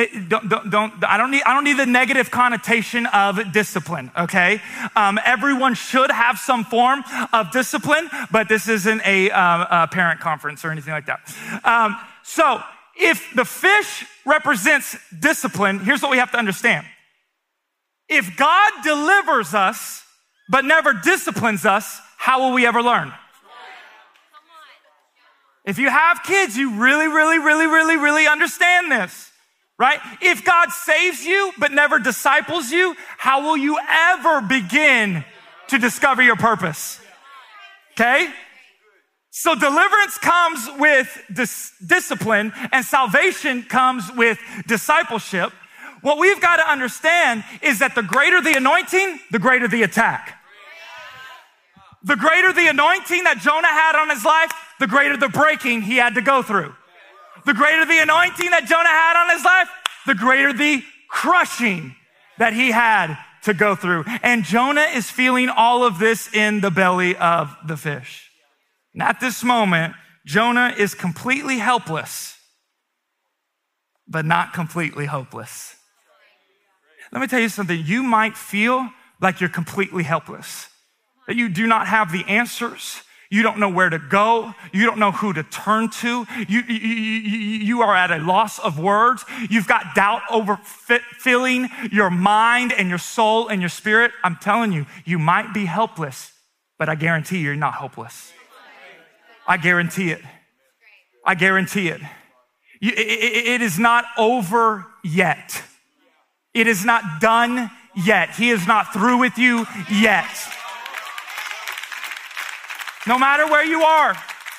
[0.00, 4.10] it, don't, don't, don't, I don't need, I don't need the negative connotation of discipline,
[4.16, 4.60] okay?
[4.96, 10.20] Um, everyone should have some form of discipline, but this isn't a, uh, a parent
[10.20, 11.20] conference or anything like that.
[11.64, 12.62] Um, so
[12.96, 16.86] if the fish represents discipline, here's what we have to understand.
[18.08, 20.04] If God delivers us,
[20.48, 23.12] but never disciplines us, how will we ever learn?
[25.64, 29.29] If you have kids, you really, really, really, really, really understand this,
[29.80, 29.98] right?
[30.20, 35.24] If God saves you but never disciples you, how will you ever begin
[35.68, 37.00] to discover your purpose?
[37.92, 38.28] Okay?
[39.30, 45.50] So deliverance comes with dis- discipline and salvation comes with discipleship.
[46.02, 50.36] What we've got to understand is that the greater the anointing, the greater the attack.
[52.02, 55.96] The greater the anointing that Jonah had on his life, the greater the breaking he
[55.96, 56.74] had to go through.
[57.46, 59.68] The greater the anointing that Jonah had on his life,
[60.06, 61.94] the greater the crushing
[62.38, 64.04] that he had to go through.
[64.22, 68.30] And Jonah is feeling all of this in the belly of the fish.
[68.92, 69.94] And at this moment,
[70.26, 72.36] Jonah is completely helpless,
[74.06, 75.76] but not completely hopeless.
[77.12, 77.82] Let me tell you something.
[77.84, 80.68] You might feel like you're completely helpless,
[81.26, 83.02] that you do not have the answers.
[83.32, 84.52] You don't know where to go.
[84.72, 86.26] You don't know who to turn to.
[86.48, 89.24] You, you, you, are at a loss of words.
[89.48, 94.10] You've got doubt over filling your mind and your soul and your spirit.
[94.24, 96.32] I'm telling you, you might be helpless,
[96.76, 98.32] but I guarantee you're not hopeless.
[99.46, 100.22] I guarantee it.
[101.24, 102.00] I guarantee it,
[102.80, 105.62] it is not over yet.
[106.52, 108.30] It is not done yet.
[108.30, 110.26] He is not through with you yet.
[113.06, 114.16] No matter where you are,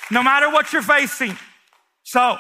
[0.10, 1.38] no matter what you're facing.
[2.04, 2.38] So,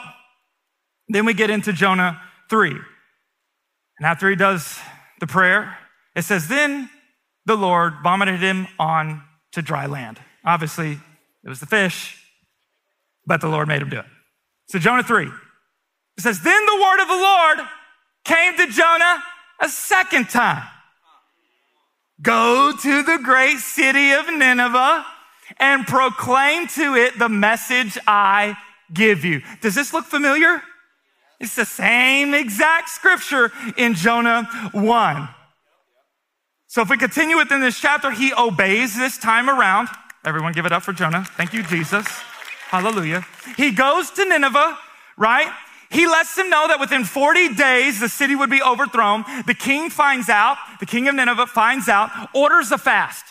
[1.07, 2.71] then we get into Jonah 3.
[2.71, 4.79] And after he does
[5.19, 5.77] the prayer,
[6.15, 6.89] it says, Then
[7.45, 10.19] the Lord vomited him on to dry land.
[10.45, 10.99] Obviously,
[11.43, 12.17] it was the fish,
[13.25, 14.05] but the Lord made him do it.
[14.67, 15.27] So, Jonah 3.
[16.17, 17.59] It says, Then the word of the Lord
[18.25, 19.23] came to Jonah
[19.59, 20.67] a second time.
[22.21, 25.05] Go to the great city of Nineveh
[25.57, 28.57] and proclaim to it the message I
[28.93, 29.41] give you.
[29.61, 30.61] Does this look familiar?
[31.39, 35.29] It's the same exact scripture in Jonah 1.
[36.67, 39.89] So if we continue within this chapter, he obeys this time around.
[40.23, 41.25] Everyone give it up for Jonah.
[41.35, 42.07] Thank you, Jesus.
[42.69, 43.25] Hallelujah.
[43.57, 44.77] He goes to Nineveh,
[45.17, 45.51] right?
[45.89, 49.25] He lets them know that within 40 days the city would be overthrown.
[49.45, 53.25] The king finds out, the king of Nineveh finds out, orders a fast.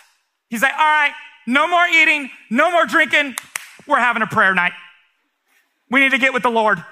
[0.50, 1.14] He's like, all right,
[1.50, 3.34] no more eating, no more drinking.
[3.86, 4.72] We're having a prayer night.
[5.90, 6.82] We need to get with the Lord.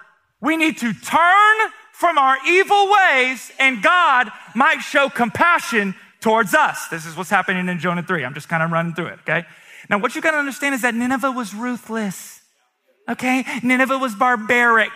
[0.40, 1.56] We need to turn
[1.92, 6.88] from our evil ways and God might show compassion towards us.
[6.88, 8.24] This is what's happening in Jonah 3.
[8.24, 9.44] I'm just kind of running through it, okay?
[9.88, 12.40] Now, what you got to understand is that Nineveh was ruthless,
[13.08, 13.44] okay?
[13.62, 14.90] Nineveh was barbaric.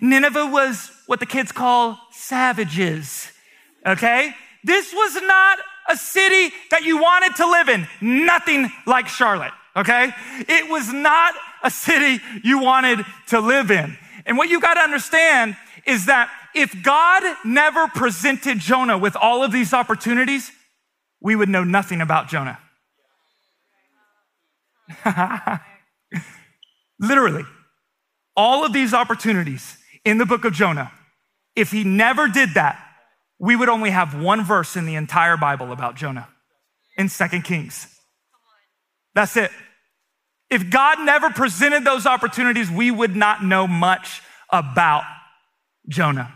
[0.00, 3.32] Nineveh was what the kids call savages,
[3.84, 4.34] okay?
[4.62, 5.58] This was not
[5.90, 7.86] a city that you wanted to live in.
[8.00, 10.12] Nothing like Charlotte, okay?
[10.48, 13.96] It was not a city you wanted to live in.
[14.26, 19.42] And what you got to understand is that if God never presented Jonah with all
[19.42, 20.50] of these opportunities,
[21.20, 22.58] we would know nothing about Jonah.
[27.00, 27.44] Literally,
[28.36, 30.92] all of these opportunities in the book of Jonah,
[31.56, 32.89] if he never did that,
[33.40, 36.28] we would only have one verse in the entire Bible about Jonah
[36.98, 37.88] in Second Kings.
[39.14, 39.50] That's it.
[40.50, 45.04] If God never presented those opportunities, we would not know much about
[45.88, 46.32] Jonah.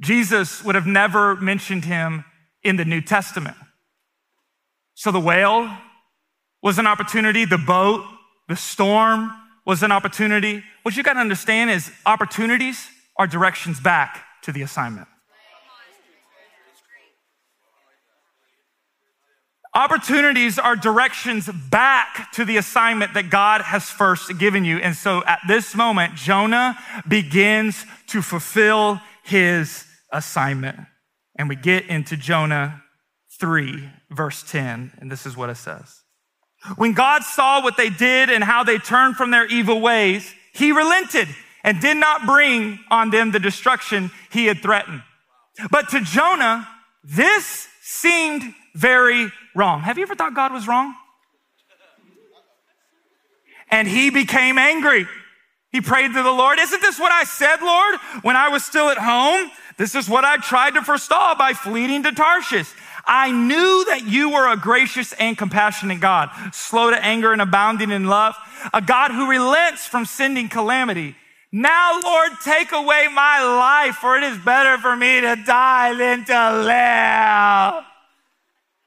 [0.00, 2.24] Jesus would have never mentioned him
[2.62, 3.56] in the New Testament.
[4.94, 5.68] So the whale
[6.62, 8.04] was an opportunity, the boat,
[8.48, 9.32] the storm
[9.66, 10.62] was an opportunity.
[10.84, 15.08] What you got to understand is opportunities are directions back to the assignment.
[19.74, 24.78] Opportunities are directions back to the assignment that God has first given you.
[24.78, 30.78] And so at this moment, Jonah begins to fulfill his assignment.
[31.36, 32.82] And we get into Jonah
[33.38, 36.02] 3, verse 10, and this is what it says.
[36.76, 40.72] When God saw what they did and how they turned from their evil ways, he
[40.72, 41.28] relented
[41.66, 45.02] and did not bring on them the destruction he had threatened.
[45.70, 46.66] But to Jonah,
[47.02, 49.80] this seemed very wrong.
[49.80, 50.94] Have you ever thought God was wrong?
[53.68, 55.08] And he became angry.
[55.72, 58.88] He prayed to the Lord, Isn't this what I said, Lord, when I was still
[58.88, 59.50] at home?
[59.76, 62.72] This is what I tried to forestall by fleeing to Tarshish.
[63.08, 67.90] I knew that you were a gracious and compassionate God, slow to anger and abounding
[67.90, 68.36] in love,
[68.72, 71.16] a God who relents from sending calamity
[71.58, 76.22] now, Lord, take away my life, for it is better for me to die than
[76.26, 77.82] to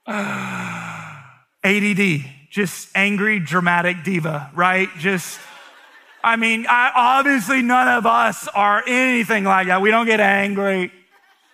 [0.06, 0.16] live.
[1.64, 4.88] ADD, just angry, dramatic diva, right?
[5.00, 5.40] Just,
[6.24, 9.82] I mean, I, obviously none of us are anything like that.
[9.82, 10.92] We don't get angry.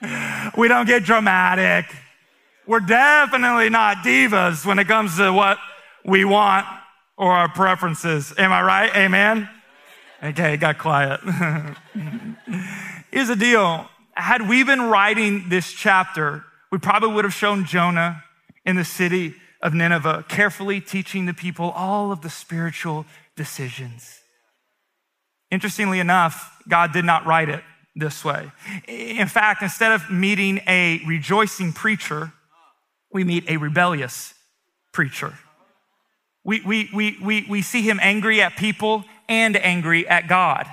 [0.58, 1.86] We don't get dramatic.
[2.68, 5.60] We're definitely not divas when it comes to what
[6.04, 6.66] we want
[7.18, 8.34] or our preferences.
[8.38, 8.96] Am I right?
[8.98, 9.50] Amen.
[10.26, 11.20] Okay, it got quiet.
[13.12, 13.88] Here's the deal.
[14.16, 18.24] Had we been writing this chapter, we probably would have shown Jonah
[18.66, 24.22] in the city of Nineveh, carefully teaching the people all of the spiritual decisions.
[25.52, 27.64] Interestingly enough, God did not write it
[27.96, 28.52] this way.
[28.88, 32.34] In fact, instead of meeting a rejoicing preacher,
[33.12, 34.34] we meet a rebellious
[34.92, 35.38] preacher.
[36.44, 40.68] We, we, we, we, we see him angry at people and angry at God.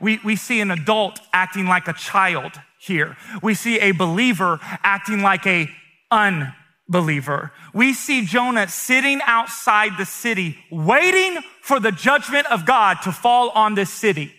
[0.00, 3.16] We, we see an adult acting like a child here.
[3.42, 5.70] We see a believer acting like a
[6.10, 7.52] unbeliever.
[7.72, 13.50] We see Jonah sitting outside the city, waiting for the judgment of God to fall
[13.50, 14.32] on this city.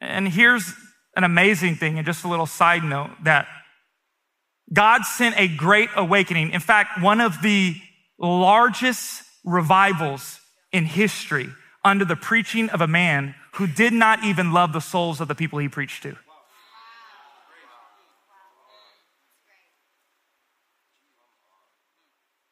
[0.00, 0.72] And here's
[1.16, 3.46] an amazing thing, and just a little side note that
[4.72, 6.50] God sent a great awakening.
[6.50, 7.76] In fact, one of the
[8.18, 10.40] largest revivals
[10.72, 11.48] in history
[11.84, 15.34] under the preaching of a man who did not even love the souls of the
[15.34, 16.16] people he preached to.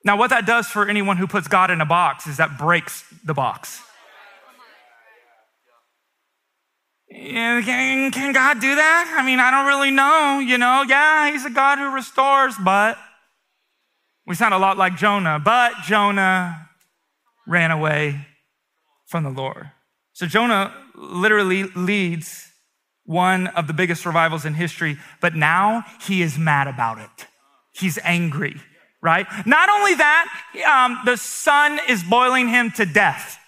[0.02, 3.04] Now, what that does for anyone who puts God in a box is that breaks
[3.24, 3.83] the box.
[7.11, 9.14] Can, can God do that?
[9.18, 10.38] I mean, I don't really know.
[10.38, 12.96] You know, yeah, He's a God who restores, but
[14.26, 15.38] we sound a lot like Jonah.
[15.38, 16.69] But Jonah
[17.50, 18.26] ran away
[19.06, 19.70] from the Lord.
[20.12, 22.46] So Jonah literally leads
[23.04, 27.26] one of the biggest revivals in history, but now he is mad about it.
[27.72, 28.60] He's angry,
[29.02, 29.26] right?
[29.46, 33.40] Not only that, um, the sun is boiling him to death.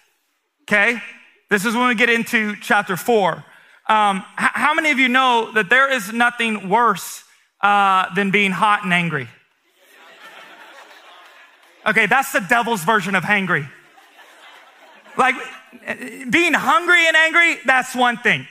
[0.63, 1.01] Okay?
[1.49, 3.45] This is when we get into chapter four.
[3.89, 7.23] Um, how many of you know that there is nothing worse
[7.61, 9.29] uh, than being hot and angry?
[11.87, 13.69] Okay, that's the devil's version of hangry.
[15.17, 15.35] Like
[16.31, 18.47] being hungry and angry, that's one thing.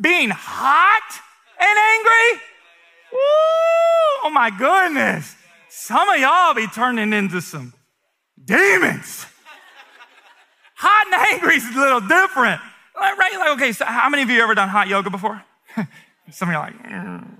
[0.00, 1.20] Being hot
[1.58, 2.42] and angry,
[3.12, 5.34] oh my goodness.
[5.68, 7.72] Some of y'all be turning into some
[8.42, 9.26] demons.
[10.76, 12.60] Hot and angry is a little different.
[12.96, 13.32] Right?
[13.38, 15.42] Like, okay, so how many of you ever done hot yoga before?
[16.30, 17.38] Some of you are like, mm.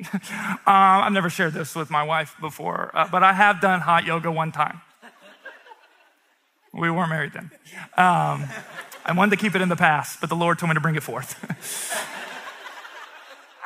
[0.14, 4.04] um, I've never shared this with my wife before, uh, but I have done hot
[4.04, 4.80] yoga one time.
[6.78, 7.50] We weren't married then.
[7.96, 8.44] Um,
[9.04, 10.96] I wanted to keep it in the past, but the Lord told me to bring
[10.96, 11.34] it forth.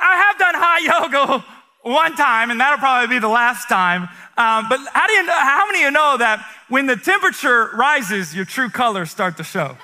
[0.01, 1.45] I have done hot yoga
[1.83, 4.03] one time, and that'll probably be the last time.
[4.37, 7.71] Um, but how do you know, how many of you know that when the temperature
[7.75, 9.77] rises, your true colors start to show?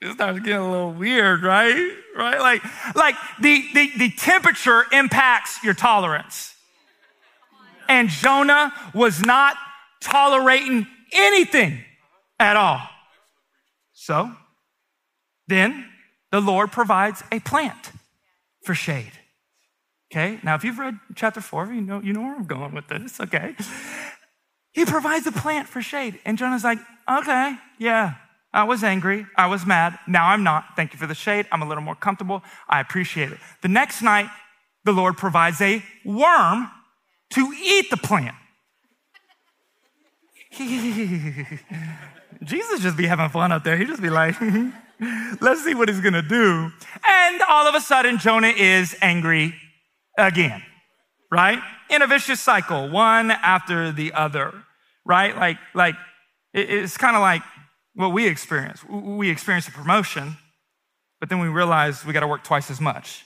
[0.00, 1.92] It starts getting a little weird, right?
[2.16, 2.38] Right?
[2.38, 2.62] Like,
[2.94, 6.54] like the, the, the temperature impacts your tolerance.
[7.88, 9.56] And Jonah was not
[10.00, 11.84] tolerating anything
[12.38, 12.80] at all.
[13.92, 14.32] So
[15.46, 15.86] then
[16.30, 17.92] the Lord provides a plant
[18.62, 19.12] for shade.
[20.10, 22.88] Okay, now if you've read chapter four, you know, you know where I'm going with
[22.88, 23.54] this, okay?
[24.72, 26.18] He provides a plant for shade.
[26.24, 26.78] And Jonah's like,
[27.10, 28.14] okay, yeah,
[28.52, 29.26] I was angry.
[29.36, 29.98] I was mad.
[30.06, 30.76] Now I'm not.
[30.76, 31.46] Thank you for the shade.
[31.52, 32.42] I'm a little more comfortable.
[32.68, 33.38] I appreciate it.
[33.60, 34.30] The next night,
[34.84, 36.70] the Lord provides a worm
[37.30, 38.36] to eat the plant.
[42.42, 43.76] Jesus just be having fun up there.
[43.76, 44.34] He just be like,
[45.40, 46.70] let's see what he's gonna do.
[47.06, 49.54] And all of a sudden, Jonah is angry
[50.16, 50.62] again,
[51.30, 51.60] right?
[51.90, 54.52] In a vicious cycle, one after the other,
[55.04, 55.36] right?
[55.36, 55.94] Like, like
[56.52, 57.42] it's kind of like
[57.94, 58.84] what we experience.
[58.84, 60.36] We experience a promotion,
[61.20, 63.24] but then we realize we got to work twice as much.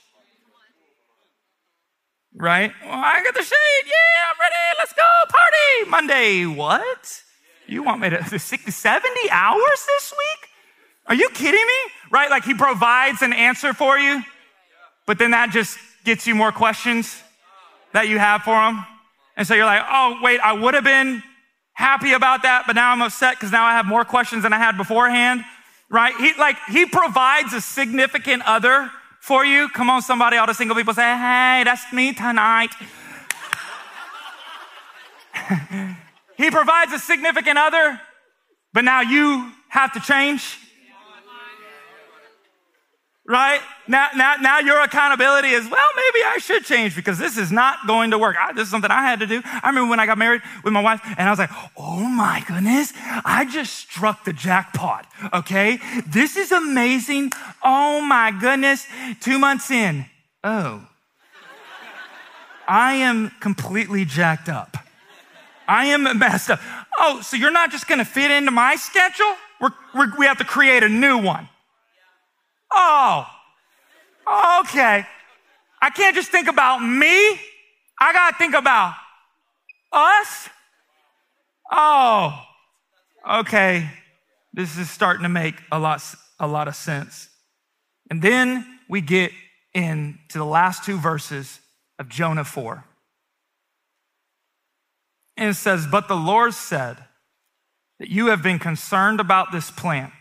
[2.35, 2.71] Right?
[2.83, 3.85] Well, I got the shade.
[3.85, 4.77] Yeah, I'm ready.
[4.79, 5.89] Let's go party.
[5.89, 7.21] Monday, what?
[7.67, 10.49] You want me to 60, 70 hours this week?
[11.07, 11.91] Are you kidding me?
[12.11, 12.29] Right?
[12.29, 14.23] Like he provides an answer for you,
[15.05, 17.21] but then that just gets you more questions
[17.93, 18.85] that you have for him.
[19.35, 21.23] And so you're like, oh, wait, I would have been
[21.73, 24.57] happy about that, but now I'm upset because now I have more questions than I
[24.57, 25.43] had beforehand.
[25.89, 26.15] Right?
[26.15, 28.89] He like he provides a significant other
[29.23, 29.69] for you.
[29.69, 32.71] Come on, somebody, all the single people say, hey, that's me tonight.
[36.35, 38.01] he provides a significant other,
[38.73, 40.59] but now you have to change.
[43.25, 43.61] Right?
[43.87, 47.87] Now, now, now your accountability is, well, maybe I should change because this is not
[47.87, 48.35] going to work.
[48.37, 49.41] I, this is something I had to do.
[49.45, 52.43] I remember when I got married with my wife and I was like, oh my
[52.45, 52.91] goodness,
[53.23, 55.07] I just struck the jackpot.
[55.33, 55.79] Okay.
[56.05, 57.31] This is amazing.
[57.63, 58.87] Oh my goodness.
[59.21, 60.05] Two months in.
[60.43, 60.85] Oh,
[62.67, 64.75] I am completely jacked up.
[65.65, 66.59] I am messed up.
[66.97, 69.33] Oh, so you're not just going to fit into my schedule?
[69.61, 71.47] We're, we're, we have to create a new one.
[72.73, 73.27] Oh,
[74.25, 75.05] oh, okay.
[75.81, 77.39] I can't just think about me.
[77.99, 78.93] I got to think about
[79.91, 80.49] us.
[81.71, 82.41] Oh,
[83.29, 83.89] okay.
[84.53, 86.01] This is starting to make a lot,
[86.39, 87.29] a lot of sense.
[88.09, 89.31] And then we get
[89.73, 91.59] into the last two verses
[91.99, 92.83] of Jonah 4.
[95.37, 96.97] And it says, But the Lord said
[97.99, 100.13] that you have been concerned about this plant,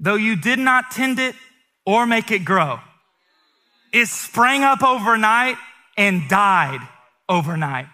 [0.00, 1.34] though you did not tend it
[1.86, 2.80] or make it grow.
[3.92, 5.56] It sprang up overnight
[5.96, 6.80] and died
[7.28, 7.86] overnight.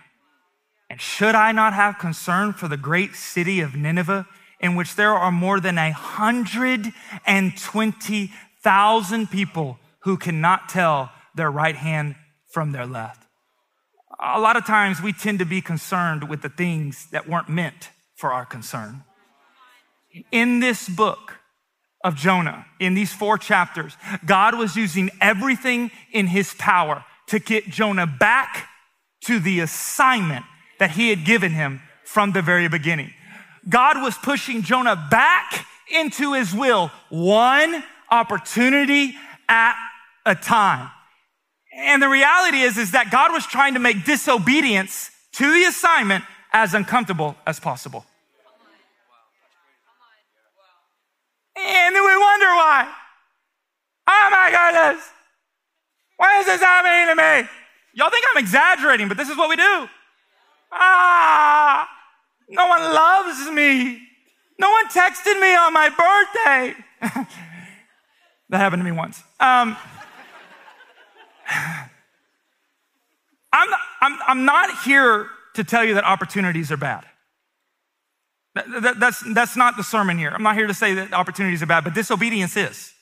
[0.90, 4.26] And should I not have concern for the great city of Nineveh,
[4.58, 6.92] in which there are more than a hundred
[7.26, 8.32] and twenty
[8.62, 12.16] thousand people who cannot tell their right hand
[12.50, 13.22] from their left?
[14.20, 17.90] A lot of times we tend to be concerned with the things that weren't meant
[18.14, 19.02] for our concern.
[20.30, 21.38] In this book,
[22.04, 27.68] of Jonah in these four chapters, God was using everything in his power to get
[27.68, 28.68] Jonah back
[29.22, 30.44] to the assignment
[30.78, 33.12] that he had given him from the very beginning.
[33.68, 39.14] God was pushing Jonah back into his will, one opportunity
[39.48, 39.74] at
[40.26, 40.90] a time.
[41.74, 46.24] And the reality is, is that God was trying to make disobedience to the assignment
[46.52, 48.04] as uncomfortable as possible.
[51.56, 52.88] And then we wonder why.
[54.08, 55.08] Oh my goodness.
[56.16, 57.48] Why is this happening to me?
[57.94, 59.88] Y'all think I'm exaggerating, but this is what we do.
[60.72, 61.88] Ah,
[62.48, 64.00] no one loves me.
[64.58, 66.74] No one texted me on my birthday.
[68.48, 69.22] that happened to me once.
[69.40, 69.76] Um,
[73.52, 73.68] I'm,
[74.00, 77.04] I'm, I'm not here to tell you that opportunities are bad.
[78.54, 80.30] That, that, that's, that's not the sermon here.
[80.30, 82.92] I'm not here to say that opportunities are bad, but disobedience is.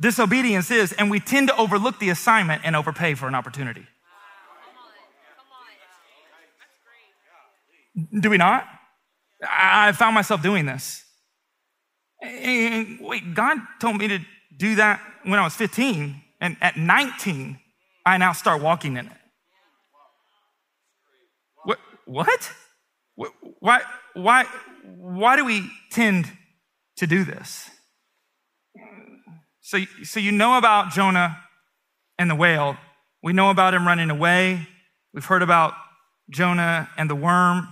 [0.00, 3.86] Disobedience is, and we tend to overlook the assignment and overpay for an opportunity.
[8.18, 8.66] Do we not?
[9.48, 11.04] I found myself doing this.
[12.20, 14.18] And wait, God told me to
[14.56, 17.58] do that when I was 15, and at 19,
[18.04, 19.12] I now start walking in it.
[21.64, 21.78] What?
[22.06, 22.52] What?
[23.60, 23.82] Why,
[24.14, 24.44] why,
[24.84, 26.30] why do we tend
[26.96, 27.70] to do this?
[29.60, 31.38] So, so you know about Jonah
[32.18, 32.76] and the whale.
[33.22, 34.66] We know about him running away.
[35.14, 35.74] We've heard about
[36.30, 37.68] Jonah and the worm.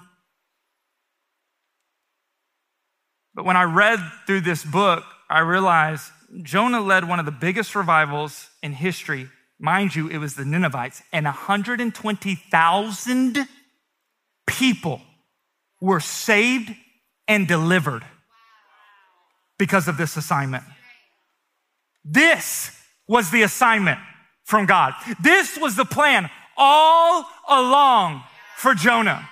[3.34, 6.12] But when I read through this book, I realized
[6.42, 9.28] Jonah led one of the biggest revivals in history.
[9.58, 13.48] Mind you, it was the Ninevites, and 120,000
[14.46, 15.02] people
[15.80, 16.74] were saved
[17.26, 18.04] and delivered
[19.58, 20.64] because of this assignment.
[22.04, 22.76] This
[23.06, 23.98] was the assignment
[24.44, 24.94] from God.
[25.22, 28.22] This was the plan all along
[28.56, 29.28] for Jonah.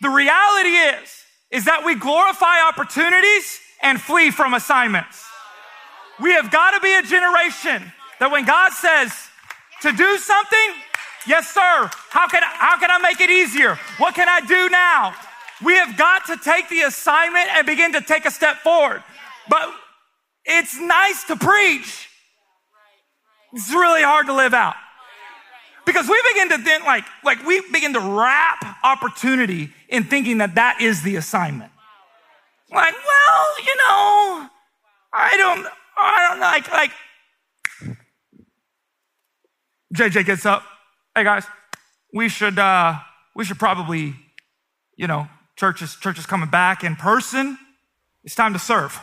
[0.00, 5.24] The reality is, is that we glorify opportunities and flee from assignments.
[6.20, 9.12] We have got to be a generation that when God says
[9.82, 10.68] to do something,
[11.26, 13.78] yes, sir, how can, how can I make it easier?
[13.98, 15.14] What can I do now?
[15.64, 19.02] We have got to take the assignment and begin to take a step forward.
[19.48, 19.70] But
[20.44, 22.08] it's nice to preach.
[23.52, 24.74] It's really hard to live out.
[25.84, 30.54] Because we begin to think like, like we begin to wrap opportunity in thinking that
[30.56, 31.72] that is the assignment.
[32.70, 34.48] Like, well, you know,
[35.12, 36.90] I don't, I don't like, like,
[39.94, 40.62] JJ gets up.
[41.14, 41.46] Hey guys,
[42.12, 42.98] we should, uh,
[43.34, 44.14] we should probably,
[44.96, 45.26] you know,
[45.58, 47.58] Church is, church is coming back in person.
[48.22, 48.92] It's time to serve.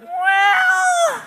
[0.00, 1.22] well,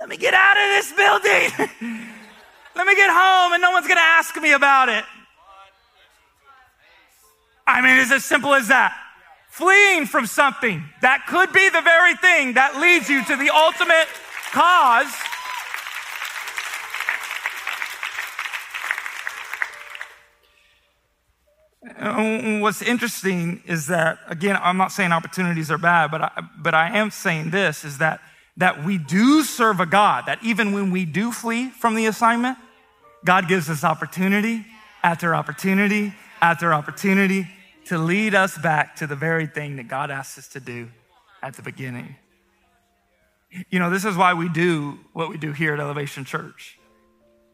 [0.00, 1.50] let me get out of this building.
[2.74, 5.04] let me get home and no one's going to ask me about it.
[7.66, 9.07] I mean, it's as simple as that
[9.58, 14.06] fleeing from something that could be the very thing that leads you to the ultimate
[14.52, 15.12] cause.
[21.98, 26.74] Uh, what's interesting is that, again, I'm not saying opportunities are bad, but I, but
[26.74, 28.20] I am saying this is that,
[28.58, 32.58] that we do serve a God that even when we do flee from the assignment,
[33.24, 34.64] God gives us opportunity
[35.02, 37.48] after opportunity after opportunity
[37.88, 40.88] to lead us back to the very thing that God asked us to do
[41.42, 42.16] at the beginning.
[43.70, 46.78] You know, this is why we do what we do here at Elevation Church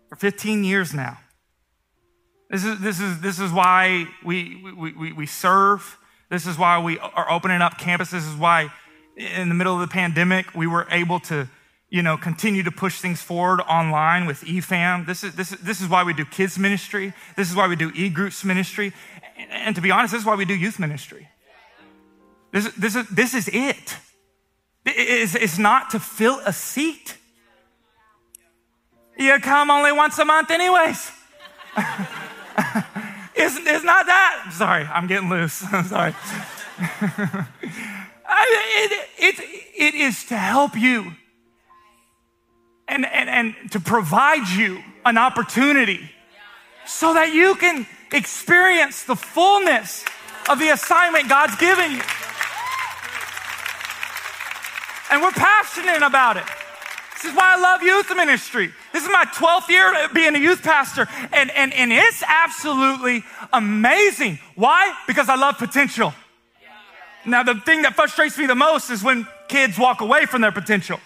[0.09, 1.19] for 15 years now.
[2.51, 5.99] This is, this is, this is why we, we, we, we serve.
[6.31, 8.11] This is why we are opening up campuses.
[8.11, 8.73] This is why
[9.17, 11.49] in the middle of the pandemic, we were able to,
[11.91, 15.07] you know, continue to push things forward online with eFam.
[15.07, 17.13] This is, this is, this is why we do kids ministry.
[17.37, 18.93] This is why we do e-groups ministry
[19.37, 21.29] and to be honest, this is why we do youth ministry.
[22.53, 23.97] This, this, is, this is it.
[24.85, 24.97] it.
[24.97, 27.17] is, is not to fill a seat.
[29.17, 31.11] You come only once a month, anyways.
[33.35, 34.51] it's, it's not that.
[34.53, 35.65] Sorry, I'm getting loose.
[35.73, 36.15] I'm sorry.
[38.37, 39.41] It, it,
[39.77, 41.13] it is to help you
[42.89, 46.11] and, and, and to provide you an opportunity
[46.87, 50.05] so that you can experience the fullness
[50.49, 52.03] of the assignment God's given you.
[55.11, 56.45] And we're passionate about it.
[57.15, 58.73] This is why I love youth ministry.
[58.93, 64.39] This is my 12th year being a youth pastor, and, and, and it's absolutely amazing.
[64.55, 64.95] Why?
[65.07, 66.13] Because I love potential.
[67.27, 70.53] Now, the thing that frustrates me the most is when kids walk away from their
[70.53, 71.01] potential.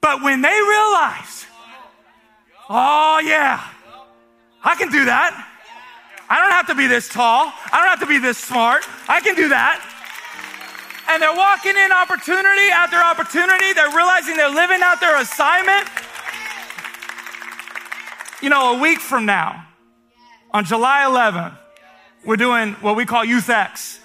[0.00, 1.46] But when they realize,
[2.68, 3.64] oh, yeah,
[4.62, 5.46] I can do that.
[6.30, 7.52] I don't have to be this tall.
[7.72, 8.84] I don't have to be this smart.
[9.08, 9.82] I can do that.
[11.08, 13.72] And they're walking in opportunity after opportunity.
[13.72, 15.88] They're realizing they're living out their assignment.
[18.40, 19.66] You know, a week from now,
[20.52, 21.58] on July 11th,
[22.24, 23.98] we're doing what we call Youth X.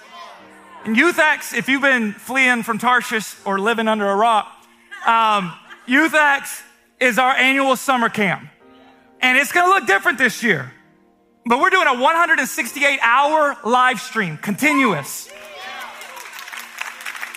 [0.84, 4.52] And Youth X, if you've been fleeing from Tarshish or living under a rock,
[5.06, 5.54] um,
[5.86, 6.64] Youth X
[7.00, 8.50] is our annual summer camp.
[9.22, 10.75] And it's gonna look different this year.
[11.48, 15.30] But we're doing a 168 hour live stream, continuous.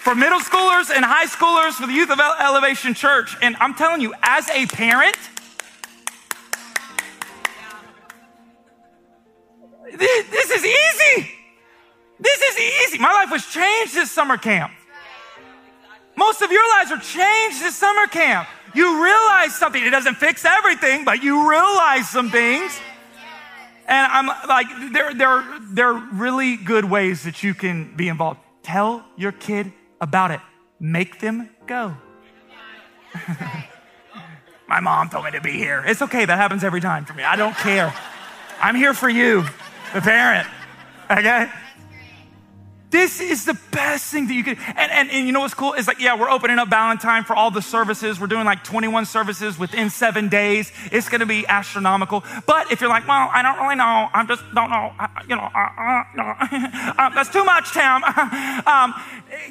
[0.03, 3.37] For middle schoolers and high schoolers, for the youth of Elevation Church.
[3.43, 5.19] And I'm telling you, as a parent,
[9.93, 11.31] this is easy.
[12.19, 12.99] This is easy.
[12.99, 14.73] My life was changed this summer camp.
[16.17, 18.49] Most of your lives are changed this summer camp.
[18.75, 19.85] You realize something.
[19.85, 22.81] It doesn't fix everything, but you realize some things.
[23.89, 28.39] And I'm like, there, there, there are really good ways that you can be involved.
[28.63, 30.41] Tell your kid about it.
[30.79, 31.97] Make them go.
[34.69, 35.83] My mom told me to be here.
[35.87, 36.27] It's okay.
[36.27, 37.23] That happens every time for me.
[37.23, 37.95] I don't care.
[38.61, 39.47] I'm here for you,
[39.95, 40.47] the parent.
[41.11, 41.49] Okay?
[42.91, 44.57] This is the best thing that you could.
[44.59, 45.75] And, and, and you know what's cool?
[45.75, 48.19] It's like, yeah, we're opening up Ballantyne for all the services.
[48.19, 50.73] We're doing like 21 services within seven days.
[50.91, 52.25] It's going to be astronomical.
[52.47, 54.09] But if you're like, well, I don't really know.
[54.13, 54.93] I just don't know.
[54.99, 57.03] I, you know, uh, uh, no.
[57.05, 58.03] um, that's too much, Tim.
[58.67, 58.95] um,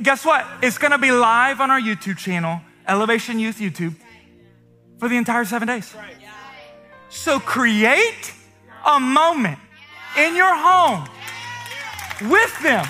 [0.02, 0.48] guess what?
[0.64, 3.96] It's going to be live on our YouTube channel, Elevation Youth YouTube,
[4.98, 5.94] for the entire seven days.
[7.10, 8.34] So create
[8.84, 9.60] a moment
[10.18, 11.08] in your home
[12.32, 12.88] with them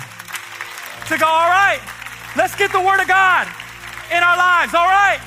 [1.08, 1.80] to go, all right,
[2.36, 3.48] let's get the Word of God
[4.10, 5.20] in our lives, all right?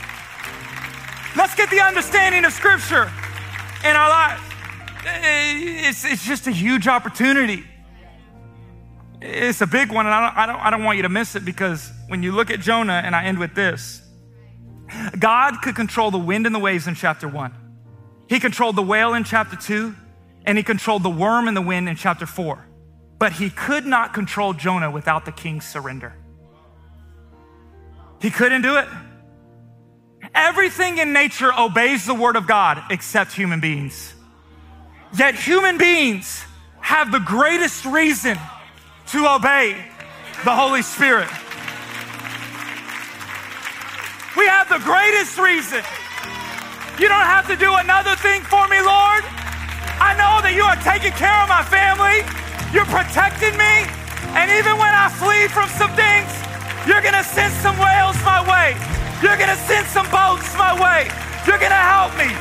[1.35, 3.11] Let's get the understanding of Scripture
[3.83, 4.41] in our lives.
[5.05, 7.63] Eh, it's, it's just a huge opportunity.
[9.21, 11.35] It's a big one, and I don't, I, don't, I don't want you to miss
[11.35, 14.01] it because when you look at Jonah, and I end with this
[15.17, 17.53] God could control the wind and the waves in chapter one,
[18.27, 19.95] He controlled the whale in chapter two,
[20.45, 22.67] and He controlled the worm and the wind in chapter four.
[23.21, 26.15] But he could not control Jonah without the king's surrender.
[28.19, 28.87] He couldn't do it.
[30.33, 34.15] Everything in nature obeys the word of God except human beings.
[35.15, 36.43] Yet human beings
[36.79, 38.39] have the greatest reason
[39.09, 39.77] to obey
[40.43, 41.29] the Holy Spirit.
[44.35, 45.83] We have the greatest reason.
[46.97, 49.23] You don't have to do another thing for me, Lord.
[50.01, 52.25] I know that you are taking care of my family.
[52.73, 53.83] You're protecting me.
[54.31, 56.31] And even when I flee from some things,
[56.87, 58.79] you're going to send some whales my way.
[59.21, 61.11] You're going to send some boats my way.
[61.45, 62.31] You're going to help me.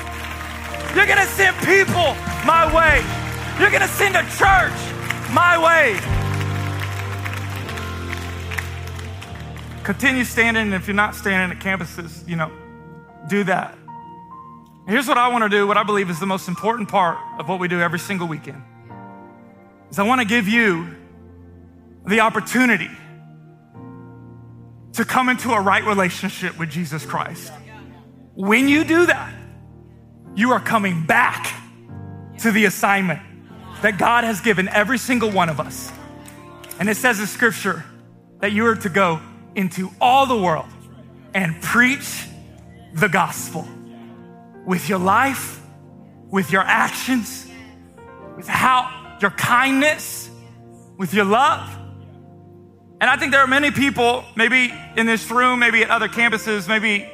[0.95, 2.15] You're going to send people
[2.47, 3.03] my way.
[3.59, 4.79] You're going to send a church
[5.35, 5.99] my way.
[9.83, 10.73] Continue standing.
[10.73, 12.53] If you're not standing at campuses, you know,
[13.29, 13.77] do that.
[14.87, 17.49] Here's what I want to do, what I believe is the most important part of
[17.49, 18.63] what we do every single weekend
[19.91, 20.97] is I want to give you
[22.07, 22.91] the opportunity
[24.95, 27.53] to come into a right relationship with Jesus Christ.
[28.35, 29.35] When you do that,
[30.35, 31.55] you are coming back
[32.39, 33.21] to the assignment
[33.83, 35.91] that God has given every single one of us.
[36.79, 37.85] And it says in scripture
[38.41, 39.21] that you are to go
[39.55, 40.69] into all the world
[41.35, 42.27] and preach
[42.95, 43.67] the gospel
[44.67, 45.61] with your life,
[46.31, 47.47] with your actions,
[48.37, 50.31] with how your kindness,
[50.97, 51.69] with your love.
[53.01, 56.69] And I think there are many people, maybe in this room, maybe at other campuses,
[56.69, 57.11] maybe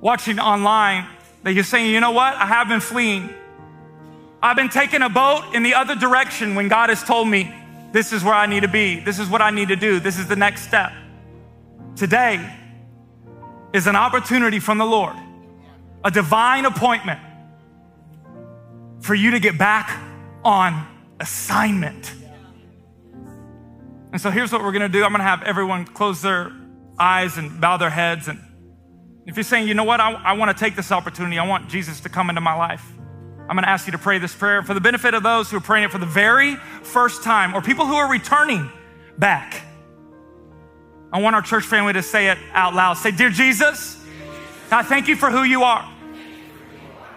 [0.00, 1.06] watching online,
[1.42, 2.34] that you're saying, you know what?
[2.34, 3.30] I have been fleeing.
[4.42, 7.54] I've been taking a boat in the other direction when God has told me
[7.92, 9.00] this is where I need to be.
[9.00, 10.00] This is what I need to do.
[10.00, 10.92] This is the next step.
[11.96, 12.56] Today,
[13.72, 15.14] is an opportunity from the Lord,
[16.04, 17.20] a divine appointment
[19.00, 20.00] for you to get back
[20.44, 20.86] on
[21.20, 22.12] assignment.
[24.12, 26.52] And so here's what we're gonna do I'm gonna have everyone close their
[26.98, 28.26] eyes and bow their heads.
[28.28, 28.40] And
[29.26, 32.00] if you're saying, you know what, I, I wanna take this opportunity, I want Jesus
[32.00, 32.84] to come into my life.
[33.48, 35.60] I'm gonna ask you to pray this prayer for the benefit of those who are
[35.60, 38.70] praying it for the very first time or people who are returning
[39.18, 39.62] back.
[41.12, 42.94] I want our church family to say it out loud.
[42.94, 43.96] Say, Dear Jesus,
[44.70, 45.88] I thank you for who you are.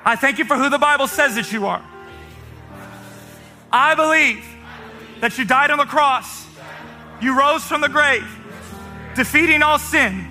[0.05, 1.87] I thank you for who the Bible says that you are.
[3.73, 4.45] I believe
[5.19, 6.45] that you died on the cross,
[7.19, 8.23] you rose from the grave,
[9.15, 10.27] defeating all sin,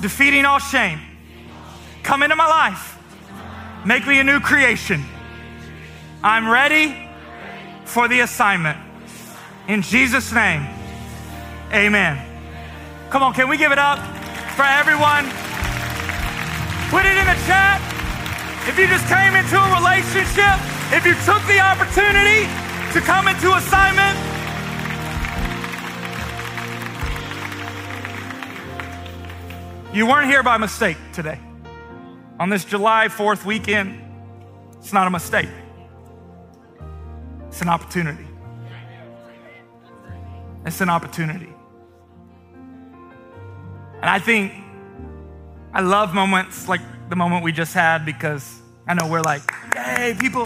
[0.00, 1.00] defeating all shame.
[2.04, 2.96] Come into my life,
[3.84, 5.04] make me a new creation.
[6.22, 6.94] I'm ready
[7.86, 8.78] for the assignment.
[9.66, 10.64] In Jesus' name,
[11.72, 12.24] amen.
[13.10, 13.98] Come on, can we give it up
[14.54, 15.26] for everyone?
[16.88, 17.82] Put it in the chat.
[18.68, 22.46] If you just came into a relationship, if you took the opportunity
[22.92, 24.16] to come into assignment,
[29.94, 31.38] you weren't here by mistake today.
[32.38, 34.00] On this July 4th weekend,
[34.78, 35.48] it's not a mistake,
[37.48, 38.26] it's an opportunity.
[40.66, 41.48] It's an opportunity.
[44.00, 44.52] And I think
[45.72, 49.42] I love moments like the moment we just had because I know we're like,
[49.74, 50.44] yay, people.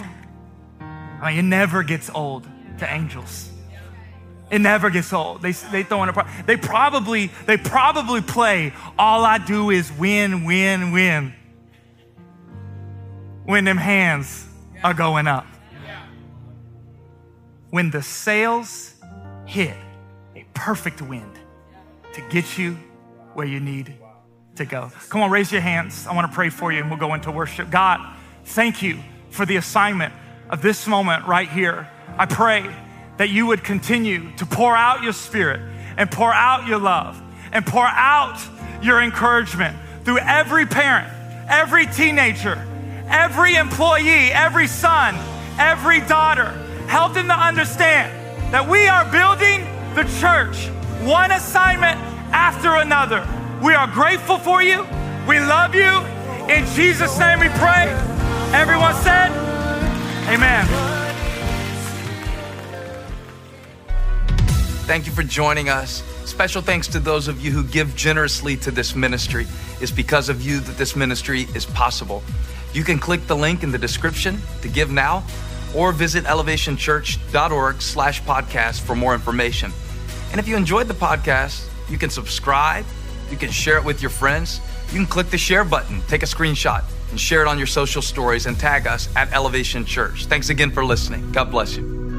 [1.25, 2.47] I mean, it never gets old
[2.79, 3.49] to angels.
[4.51, 5.41] It never gets old.
[5.41, 9.91] They, they throw in a, pro- they probably, they probably play, all I do is
[9.91, 11.33] win, win, win.
[13.45, 14.47] When them hands
[14.83, 15.47] are going up.
[17.71, 18.95] When the sails
[19.47, 19.75] hit
[20.37, 21.39] a perfect wind
[22.13, 22.79] to get you
[23.33, 23.95] where you need
[24.57, 24.93] to go.
[25.09, 26.07] Come on, raise your hands.
[26.07, 27.71] I want to pray for you and we'll go into worship.
[27.71, 28.15] God,
[28.45, 28.99] thank you
[29.31, 30.13] for the assignment
[30.51, 31.89] of this moment right here.
[32.19, 32.69] I pray
[33.17, 35.61] that you would continue to pour out your spirit
[35.97, 37.21] and pour out your love
[37.53, 38.41] and pour out
[38.83, 41.13] your encouragement through every parent,
[41.49, 42.57] every teenager,
[43.09, 45.15] every employee, every son,
[45.59, 46.51] every daughter.
[46.89, 48.13] Help them to understand
[48.53, 50.69] that we are building the church
[51.05, 51.99] one assignment
[52.33, 53.27] after another.
[53.63, 54.87] We are grateful for you.
[55.29, 56.01] We love you.
[56.53, 57.89] In Jesus' name we pray.
[58.53, 59.31] Everyone said,
[60.27, 60.67] Amen.
[64.87, 66.03] Thank you for joining us.
[66.25, 69.47] Special thanks to those of you who give generously to this ministry.
[69.81, 72.23] It's because of you that this ministry is possible.
[72.73, 75.25] You can click the link in the description to give now
[75.75, 79.73] or visit elevationchurch.org slash podcast for more information.
[80.31, 82.85] And if you enjoyed the podcast, you can subscribe,
[83.31, 86.27] you can share it with your friends, you can click the share button, take a
[86.27, 86.85] screenshot,
[87.15, 90.27] and share it on your social stories and tag us at Elevation Church.
[90.27, 91.31] Thanks again for listening.
[91.31, 92.14] God bless you.